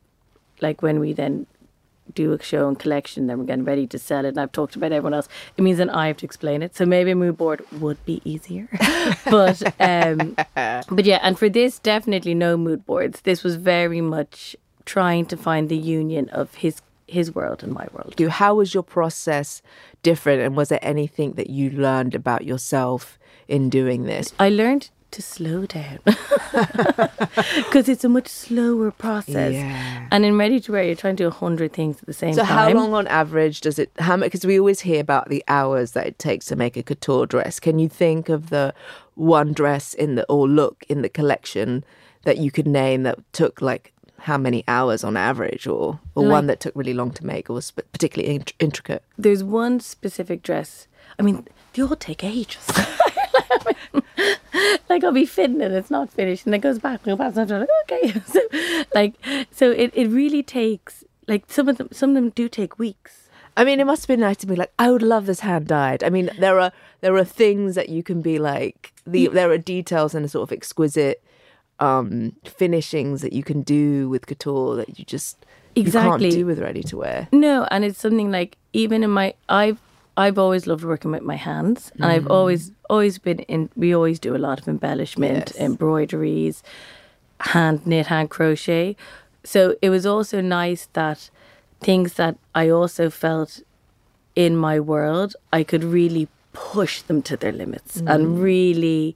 [0.60, 1.46] like when we then
[2.14, 4.76] do a show and collection, then we're getting ready to sell it, and I've talked
[4.76, 5.28] about everyone else.
[5.56, 6.76] It means that I have to explain it.
[6.76, 8.68] So maybe a mood board would be easier,
[9.30, 11.20] but um, but yeah.
[11.22, 13.22] And for this, definitely no mood boards.
[13.22, 17.86] This was very much trying to find the union of his his world and my
[17.92, 18.14] world.
[18.18, 19.62] You, how was your process
[20.02, 23.18] different, and was there anything that you learned about yourself
[23.48, 24.32] in doing this?
[24.38, 25.98] I learned to slow down
[27.56, 29.54] because it's a much slower process.
[29.54, 30.08] Yeah.
[30.10, 32.34] And in ready to wear, you're trying to do a hundred things at the same
[32.34, 32.48] So, time.
[32.48, 33.90] So, how long on average does it?
[33.98, 34.26] How much?
[34.26, 37.58] Because we always hear about the hours that it takes to make a couture dress.
[37.60, 38.74] Can you think of the
[39.14, 41.84] one dress in the or look in the collection
[42.24, 46.46] that you could name that took like how many hours on average, or or one
[46.48, 49.02] that took really long to make, or was particularly int- intricate?
[49.16, 50.86] there's one specific dress.
[51.18, 52.64] I mean, they all take ages.
[54.88, 57.36] like I'll be fitting it, it's not finished, and it goes back, and go back,
[57.36, 58.20] and I'm like, okay.
[58.26, 58.40] So,
[58.94, 59.14] like,
[59.50, 61.88] so it, it really takes like some of them.
[61.92, 63.28] Some of them do take weeks.
[63.56, 65.66] I mean, it must have been nice to be like, I would love this hand
[65.66, 66.04] dyed.
[66.04, 69.58] I mean, there are there are things that you can be like, the there are
[69.58, 71.22] details and a sort of exquisite
[71.80, 76.24] um finishings that you can do with couture that you just you Exactly.
[76.28, 77.28] can't do with ready to wear.
[77.30, 79.78] No, and it's something like even in my I've
[80.18, 82.30] I've always loved working with my hands, and I've mm.
[82.30, 83.70] always always been in.
[83.76, 85.60] We always do a lot of embellishment, Yes.
[85.60, 86.62] embroideries,
[87.40, 88.96] hand knit, hand crochet.
[89.44, 91.30] So it was also nice that
[91.80, 93.60] things that I also felt
[94.34, 98.42] in my world, I could really push them to their limits and mm.
[98.42, 99.14] really,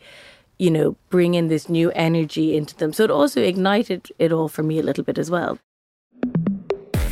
[0.58, 2.92] you know, bring in this new energy into them.
[2.92, 5.58] So it also ignited it all for me a little bit as well.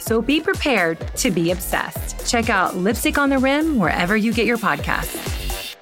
[0.00, 2.28] So be prepared to be obsessed.
[2.28, 5.76] Check out Lipstick on the Rim wherever you get your podcasts.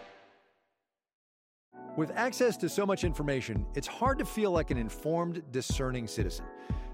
[1.96, 6.44] With access to so much information, it's hard to feel like an informed, discerning citizen.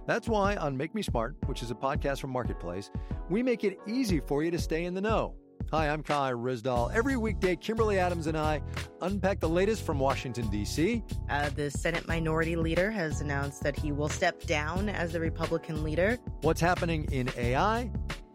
[0.06, 2.90] That's why on Make Me Smart, which is a podcast from Marketplace,
[3.28, 5.34] we make it easy for you to stay in the know.
[5.72, 6.94] Hi, I'm Kai Ryssdal.
[6.94, 8.62] Every weekday, Kimberly Adams and I
[9.00, 11.02] unpack the latest from Washington, D.C.
[11.28, 15.82] Uh, the Senate Minority Leader has announced that he will step down as the Republican
[15.82, 16.18] leader.
[16.42, 17.90] What's happening in AI?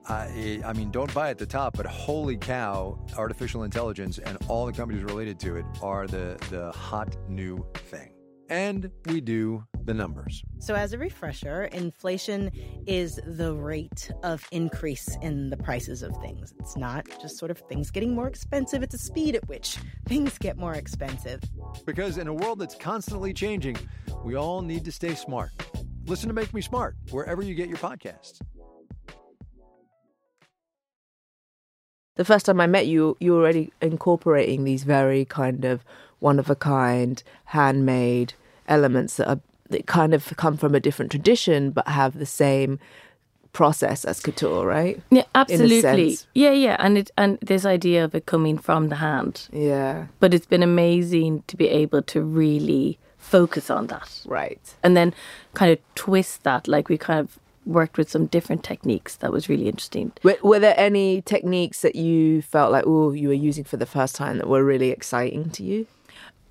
[0.08, 0.28] Uh,
[0.66, 4.74] I mean, don't buy at the top, but holy cow, artificial intelligence and all the
[4.74, 8.12] companies related to it are the, the hot new thing
[8.50, 10.44] and we do the numbers.
[10.60, 12.52] So, as a refresher, inflation
[12.86, 16.54] is the rate of increase in the prices of things.
[16.60, 19.78] It's not just sort of things getting more expensive, it's a speed at which
[20.08, 21.42] things get more expensive.
[21.88, 23.78] Because in a world that's constantly changing,
[24.24, 25.50] we all need to stay smart.
[26.06, 28.40] Listen to Make Me Smart wherever you get your podcasts.
[32.16, 35.84] The first time I met you, you were already incorporating these very kind of
[36.20, 38.34] one of a kind, handmade
[38.68, 42.80] elements that are that kind of come from a different tradition but have the same
[43.53, 45.01] process as couture, right?
[45.09, 46.17] Yeah, absolutely.
[46.34, 49.47] Yeah, yeah, and it and this idea of it coming from the hand.
[49.51, 50.07] Yeah.
[50.20, 54.22] But it's been amazing to be able to really focus on that.
[54.26, 54.61] Right.
[54.84, 55.13] And then
[55.53, 59.49] kind of twist that like we kind of worked with some different techniques that was
[59.49, 60.11] really interesting.
[60.24, 63.86] Were, were there any techniques that you felt like oh you were using for the
[63.86, 65.88] first time that were really exciting to you?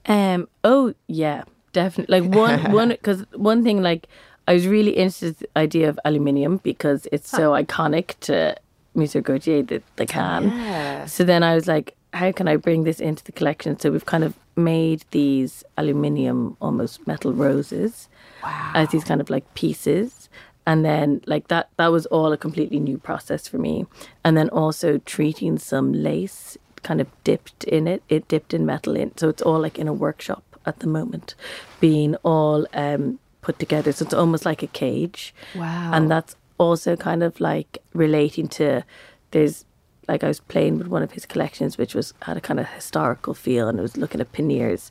[0.07, 4.09] Um oh yeah definitely like one one because one thing like
[4.49, 7.63] I was really interested in the idea of aluminium because it's so huh.
[7.63, 8.57] iconic to
[8.95, 10.49] Monsieur Gaultier the, the can.
[10.49, 11.05] Yeah.
[11.05, 13.79] So then I was like, how can I bring this into the collection?
[13.79, 18.09] So we've kind of made these aluminium almost metal roses
[18.43, 18.73] wow.
[18.75, 20.31] as these kind of like pieces.
[20.67, 23.87] And then like that that was all a completely new process for me.
[24.25, 28.03] And then also treating some lace kind of dipped in it.
[28.09, 29.17] It dipped in metal in.
[29.19, 31.35] So it's all like in a workshop at the moment
[31.81, 33.91] being all um, put together.
[33.93, 35.35] So it's almost like a cage.
[35.55, 35.91] Wow.
[35.93, 38.85] And that's also kind of like relating to
[39.31, 39.65] there's
[40.09, 42.67] like I was playing with one of his collections, which was had a kind of
[42.69, 44.91] historical feel, and it was looking at panniers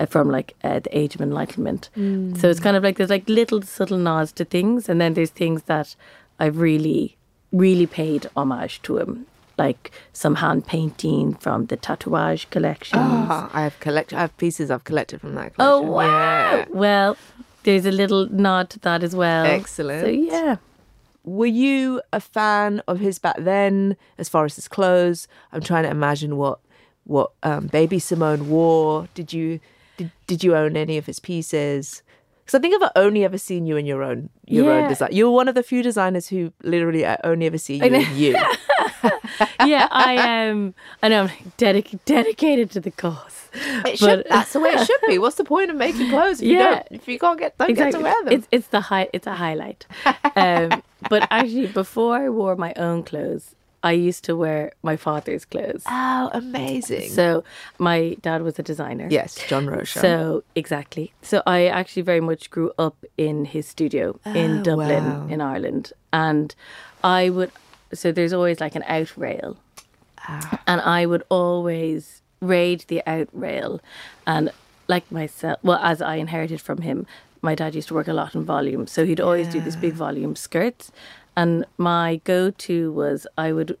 [0.00, 1.90] uh, from like uh, the Age of Enlightenment.
[1.96, 2.36] Mm.
[2.38, 5.30] So it's kind of like there's like little subtle nods to things, and then there's
[5.30, 5.94] things that
[6.38, 7.16] I've really,
[7.52, 9.26] really paid homage to him
[9.58, 12.98] like some hand painting from the tatouage collection.
[12.98, 14.12] Oh, I have collect.
[14.12, 15.88] I have pieces I've collected from that oh, collection.
[15.88, 16.56] Oh wow!
[16.56, 16.64] Yeah.
[16.70, 17.16] Well,
[17.64, 19.44] there's a little nod to that as well.
[19.44, 20.02] Excellent.
[20.02, 20.56] So yeah.
[21.24, 25.26] Were you a fan of his back then, as far as his clothes?
[25.52, 26.58] I'm trying to imagine what
[27.04, 29.08] what um, Baby Simone wore.
[29.14, 29.60] Did you
[29.96, 32.02] did, did you own any of his pieces?
[32.44, 34.82] Because I think I've only ever seen you in your own your yeah.
[34.82, 35.10] own design.
[35.12, 38.32] You're one of the few designers who literally I only ever see you in you.
[39.64, 40.74] yeah, I am.
[41.02, 43.48] I know I'm dedic- dedicated to the cause.
[43.86, 45.18] It should, that's the way it should be.
[45.18, 47.70] What's the point of making clothes if yeah, you don't if you can't get don't
[47.70, 47.92] exactly.
[47.92, 48.32] get to wear them?
[48.32, 49.86] It's it's the high it's a highlight.
[50.36, 53.54] Um, but actually, before I wore my own clothes,
[53.84, 55.84] I used to wear my father's clothes.
[55.86, 57.10] Oh, amazing.
[57.10, 57.44] So
[57.78, 59.08] my dad was a designer.
[59.10, 60.00] Yes, John Rocha.
[60.00, 61.12] So exactly.
[61.20, 65.26] So I actually very much grew up in his studio oh, in Dublin wow.
[65.28, 65.92] in Ireland.
[66.14, 66.54] And
[67.04, 67.52] I would
[67.92, 69.58] so there's always like an out rail.
[70.26, 70.62] Ah.
[70.66, 73.80] And I would always raid the out rail
[74.26, 74.50] and
[74.88, 77.06] like myself well as I inherited from him
[77.40, 79.52] my dad used to work a lot in volume so he'd always yeah.
[79.54, 80.92] do these big volume skirts
[81.36, 83.78] and my go to was I would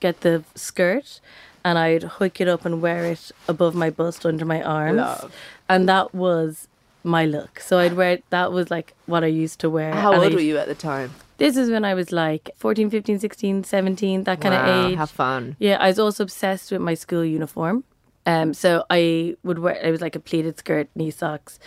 [0.00, 1.20] get the skirt
[1.64, 4.98] and I'd hook it up and wear it above my bust under my arms.
[4.98, 5.34] Love.
[5.68, 6.68] And that was
[7.02, 7.60] my look.
[7.60, 9.92] So I'd wear that was like what I used to wear.
[9.92, 11.12] How and old I, were you at the time?
[11.38, 14.96] This is when I was like 14, 15, 16, 17, that kind wow, of age.
[14.96, 15.56] Have fun.
[15.58, 17.84] Yeah, I was also obsessed with my school uniform.
[18.26, 21.58] Um, so I would wear it was like a pleated skirt, knee socks,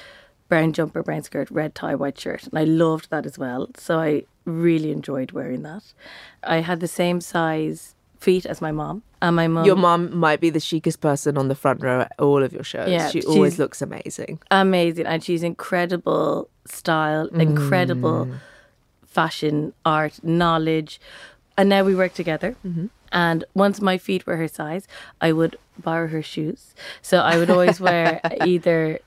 [0.50, 2.44] brown jumper, brown skirt, red tie, white shirt.
[2.48, 3.70] And I loved that as well.
[3.78, 5.84] So I really enjoyed wearing that.
[6.44, 9.04] I had the same size feet as my mom.
[9.22, 9.66] And my mom.
[9.66, 12.64] Your mom might be the chicest person on the front row at all of your
[12.64, 12.90] shows.
[12.90, 14.40] Yeah, she always looks amazing.
[14.52, 15.06] Amazing.
[15.06, 18.40] And she's incredible style, incredible mm.
[19.06, 21.00] fashion, art, knowledge.
[21.58, 22.56] and now we work together.
[23.12, 24.88] And once my feet were her size,
[25.20, 26.76] I would borrow her shoes.
[27.02, 29.00] So I would always wear either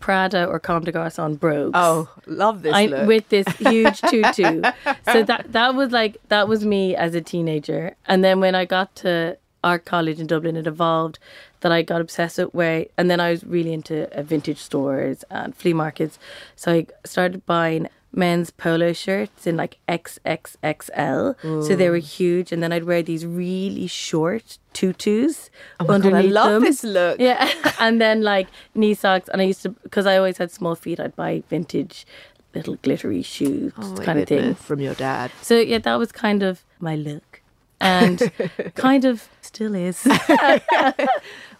[0.00, 1.72] Prada or Comme des Garçons brogues.
[1.74, 3.06] Oh, love this I, look.
[3.06, 4.62] with this huge tutu.
[5.04, 7.94] so that that was like that was me as a teenager.
[8.06, 11.18] And then when I got to art college in Dublin, it evolved
[11.60, 15.24] that I got obsessed with where, and then I was really into uh, vintage stores
[15.30, 16.18] and flea markets.
[16.56, 21.64] So I started buying men's polo shirts in like XXXL.
[21.66, 25.50] So they were huge, and then I'd wear these really short tutus
[25.80, 26.62] Oh my God, I love them.
[26.62, 27.18] this look.
[27.20, 27.50] Yeah,
[27.80, 31.00] and then like knee socks, and I used to because I always had small feet.
[31.00, 32.06] I'd buy vintage
[32.54, 35.30] little glittery shoes Oh kind of thing from your dad.
[35.42, 37.42] So yeah, that was kind of my look,
[37.80, 38.30] and
[38.74, 40.06] kind of still is.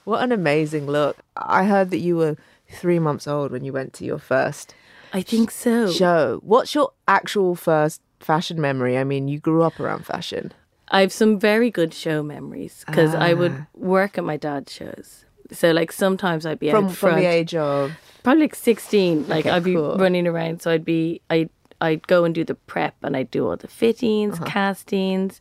[0.04, 1.18] What an amazing look.
[1.36, 2.36] I heard that you were
[2.68, 4.74] three months old when you went to your first
[5.12, 5.90] I think so.
[5.90, 6.40] show.
[6.42, 8.96] What's your actual first fashion memory?
[8.98, 10.52] I mean, you grew up around fashion.
[10.88, 13.36] I have some very good show memories because I Ah.
[13.36, 15.24] would work at my dad's shows.
[15.52, 17.92] So like sometimes I'd be From, out from the age of.
[18.22, 19.96] probably like 16 like Okay, i'd be cool.
[19.96, 21.48] running around so i'd be i'd
[21.80, 24.44] i'd go and do the prep and i'd do all the fittings Uh-huh.
[24.44, 25.40] castings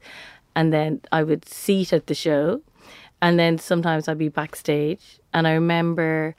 [0.55, 2.61] and then i would seat at the show
[3.21, 6.35] and then sometimes i'd be backstage and i remember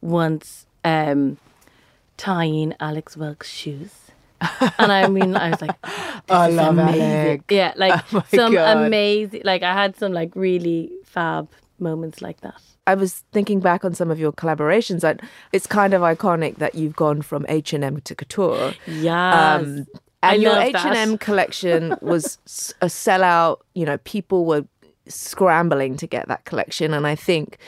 [0.00, 1.36] once um
[2.22, 3.90] tying Alek Wek's shoes
[4.78, 5.76] and I mean, I was like,
[6.28, 7.00] I love amazing.
[7.00, 7.42] Alek.
[7.50, 8.76] Yeah, like Oh some God.
[8.86, 9.42] amazing.
[9.44, 11.48] Like I had some like really fab
[11.78, 12.60] moments like that.
[12.86, 15.20] I was thinking back on some of your collaborations, and
[15.52, 18.74] it's kind of iconic that you've gone from H and M to couture.
[18.86, 19.54] Yeah.
[19.56, 19.86] Um,
[20.22, 22.38] I and your love H and M collection was
[22.80, 23.58] a sellout.
[23.74, 24.64] You know, people were
[25.06, 27.58] scrambling to get that collection, and I think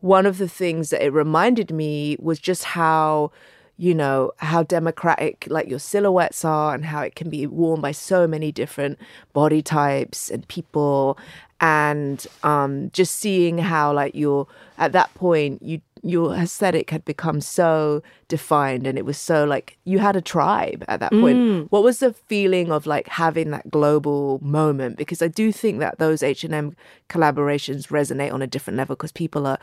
[0.00, 3.32] one of the things that it reminded me was just how
[3.80, 7.92] you know how democratic like your silhouettes are and how it can be worn by
[7.92, 8.98] so many different
[9.32, 11.16] body types and people.
[11.62, 17.40] And um just seeing how like your at that point you your aesthetic had become
[17.40, 21.38] so defined and it was so like you had a tribe at that point.
[21.38, 21.66] Mm.
[21.70, 24.96] what was the feeling of like having that global moment?
[24.96, 26.74] Because i do think that those h&m
[27.08, 29.58] collaborations resonate on a different level because people are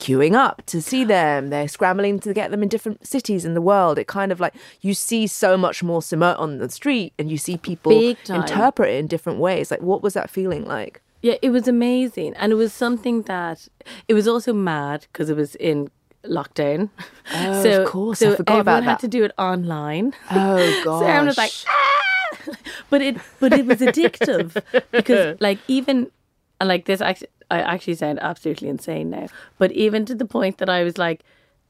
[0.00, 3.60] queuing up to see them they're scrambling to get them in different cities in the
[3.60, 7.30] world it kind of like you see so much more Simone on the street and
[7.30, 7.92] you see people
[8.28, 12.34] interpret it in different ways like what was that feeling like Yeah, it was amazing.
[12.36, 13.68] And it was something that
[14.08, 15.90] it was also mad because it was in
[16.24, 16.88] lockdown.
[17.34, 20.14] Oh, so, of course, so I forgot everyone about had to do it online.
[20.30, 22.56] oh so everyone was like, ah!
[22.90, 26.10] but it but it was addictive because like even
[26.58, 29.28] and like this actually I actually sound absolutely insane now.
[29.58, 31.24] But even to the point that I was like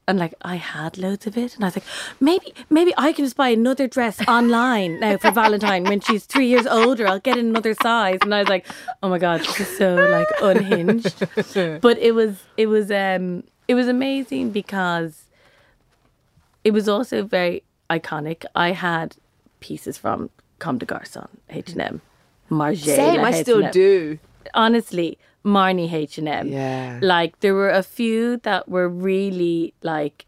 [0.07, 1.85] and like I had loads of it and I was like,
[2.19, 6.47] maybe maybe I can just buy another dress online now for Valentine when she's three
[6.47, 7.07] years older.
[7.07, 8.19] I'll get another size.
[8.21, 8.65] And I was like,
[9.01, 11.19] oh my God, this is so like unhinged.
[11.81, 15.25] but it was it was um it was amazing because
[16.63, 18.45] it was also very iconic.
[18.55, 19.15] I had
[19.59, 20.29] pieces from
[20.59, 22.01] Comme des Garçons, H&M,
[22.49, 23.71] Margiela same i still H&M.
[23.71, 24.19] do
[24.53, 26.47] Honestly, Marnie H&M.
[26.47, 26.99] Yeah.
[27.01, 30.25] Like there were a few that were really like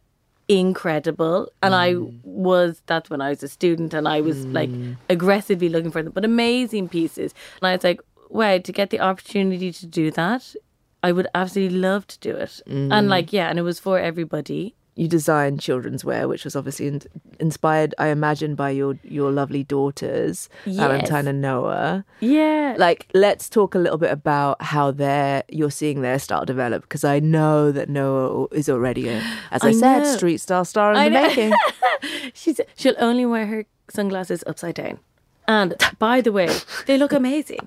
[0.49, 2.20] incredible and I mm.
[2.24, 4.93] was that's when I was a student and I was like hmm.
[5.09, 7.34] aggressively looking for them but amazing pieces.
[7.61, 10.53] And I was like wow to get the opportunity to do that
[11.01, 12.61] I would absolutely love to do it.
[12.68, 13.07] And mm.
[13.07, 17.01] like yeah and it was for everybody you designed children's wear, which was obviously in-
[17.39, 22.05] inspired, I imagine, by your your lovely daughters, Valentine and Noah.
[22.19, 26.83] yeah Like, let's talk a little bit about how they're you're seeing their style develop
[26.83, 29.21] because I know that Noah is already, a,
[29.51, 31.27] as I, I said, street star star in I the know.
[31.27, 31.53] making.
[32.33, 34.99] She's she'll only wear her sunglasses upside down.
[35.47, 36.49] And by the way,
[36.85, 37.59] they look amazing.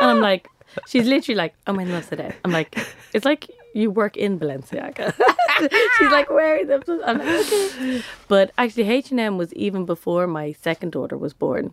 [0.00, 0.48] And I'm like,
[0.86, 2.34] she's literally like, I'm them upside down.
[2.44, 2.76] I'm like,
[3.14, 5.14] it's like you work in Balenciaga.
[5.98, 6.82] she's like wearing them.
[7.04, 8.02] I'm like, okay.
[8.28, 11.72] But actually, H and M was even before my second daughter was born.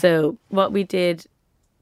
[0.00, 1.26] So what we did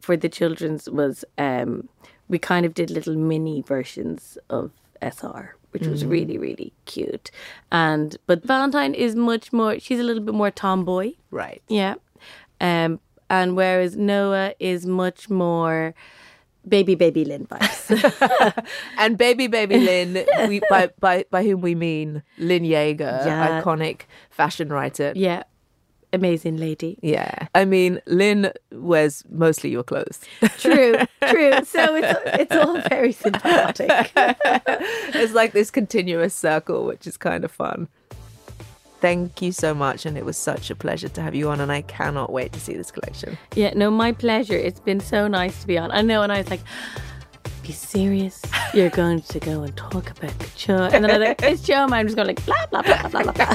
[0.00, 1.88] for the children's was um,
[2.28, 4.70] we kind of did little mini versions of
[5.02, 6.10] SR, which was Mhm.
[6.10, 7.30] really really cute.
[7.72, 9.78] And but Valentine is much more.
[9.78, 11.62] She's a little bit more tomboy, right?
[11.68, 11.94] Yeah.
[12.60, 15.94] Um, and whereas Noah is much more
[16.68, 18.64] baby baby Lynn vibes.
[18.98, 23.62] and baby baby Lynn, we, by by by whom we mean Lynn Yaeger, Yeah.
[23.62, 25.12] iconic fashion writer.
[25.14, 25.42] yeah,
[26.12, 26.98] amazing lady.
[27.02, 30.20] Yeah, I mean Lynn wears mostly your clothes.
[30.58, 30.96] True,
[31.28, 31.52] true.
[31.64, 34.10] So it's it's all very symbiotic.
[35.14, 37.88] it's like this continuous circle, which is kind of fun.
[39.04, 40.06] Thank you so much.
[40.06, 41.60] And it was such a pleasure to have you on.
[41.60, 43.36] And I cannot wait to see this collection.
[43.54, 44.56] Yeah, no, my pleasure.
[44.56, 45.90] It's been so nice to be on.
[45.90, 46.62] I know, and I was like,
[47.62, 48.40] be serious.
[48.72, 50.88] You're going to go and talk about couture.
[50.90, 51.86] And then I was like, it's Joe.
[51.90, 53.54] I'm just going like, blah, blah, blah, blah, blah, blah.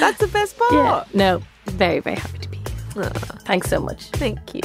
[0.00, 0.72] That's the best part.
[0.72, 3.10] Yeah, no, very, very happy to be here.
[3.44, 4.06] Thanks so much.
[4.12, 4.62] Thank you.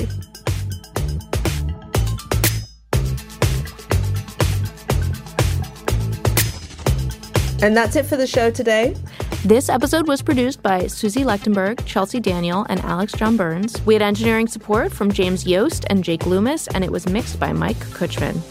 [7.62, 8.95] And that's it for the show today.
[9.43, 13.84] This episode was produced by Susie Lechtenberg, Chelsea Daniel, and Alex John Burns.
[13.86, 17.53] We had engineering support from James Yost and Jake Loomis, and it was mixed by
[17.53, 18.41] Mike Kuchman.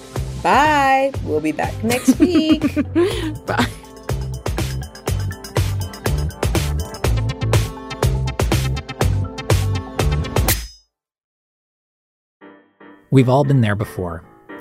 [0.42, 1.12] Bye.
[1.24, 2.74] We'll be back next week.
[3.46, 3.66] Bye.
[13.10, 14.24] We've all been there before.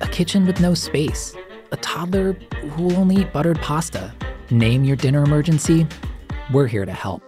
[0.00, 1.34] a kitchen with no space,
[1.72, 4.12] a toddler who will only eat buttered pasta.
[4.50, 5.86] Name your dinner emergency.
[6.52, 7.22] We're here to help.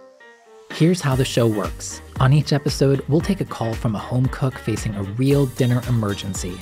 [0.71, 2.01] Here's how the show works.
[2.19, 5.81] On each episode, we'll take a call from a home cook facing a real dinner
[5.87, 6.57] emergency.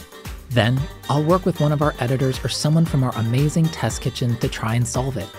[0.49, 0.79] Then,
[1.09, 4.47] I'll work with one of our editors or someone from our amazing test kitchen to
[4.47, 5.29] try and solve it.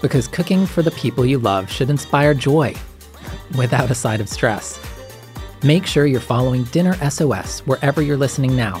[0.00, 2.74] Because cooking for the people you love should inspire joy
[3.56, 4.80] without a side of stress.
[5.62, 8.80] Make sure you're following Dinner SOS wherever you're listening now.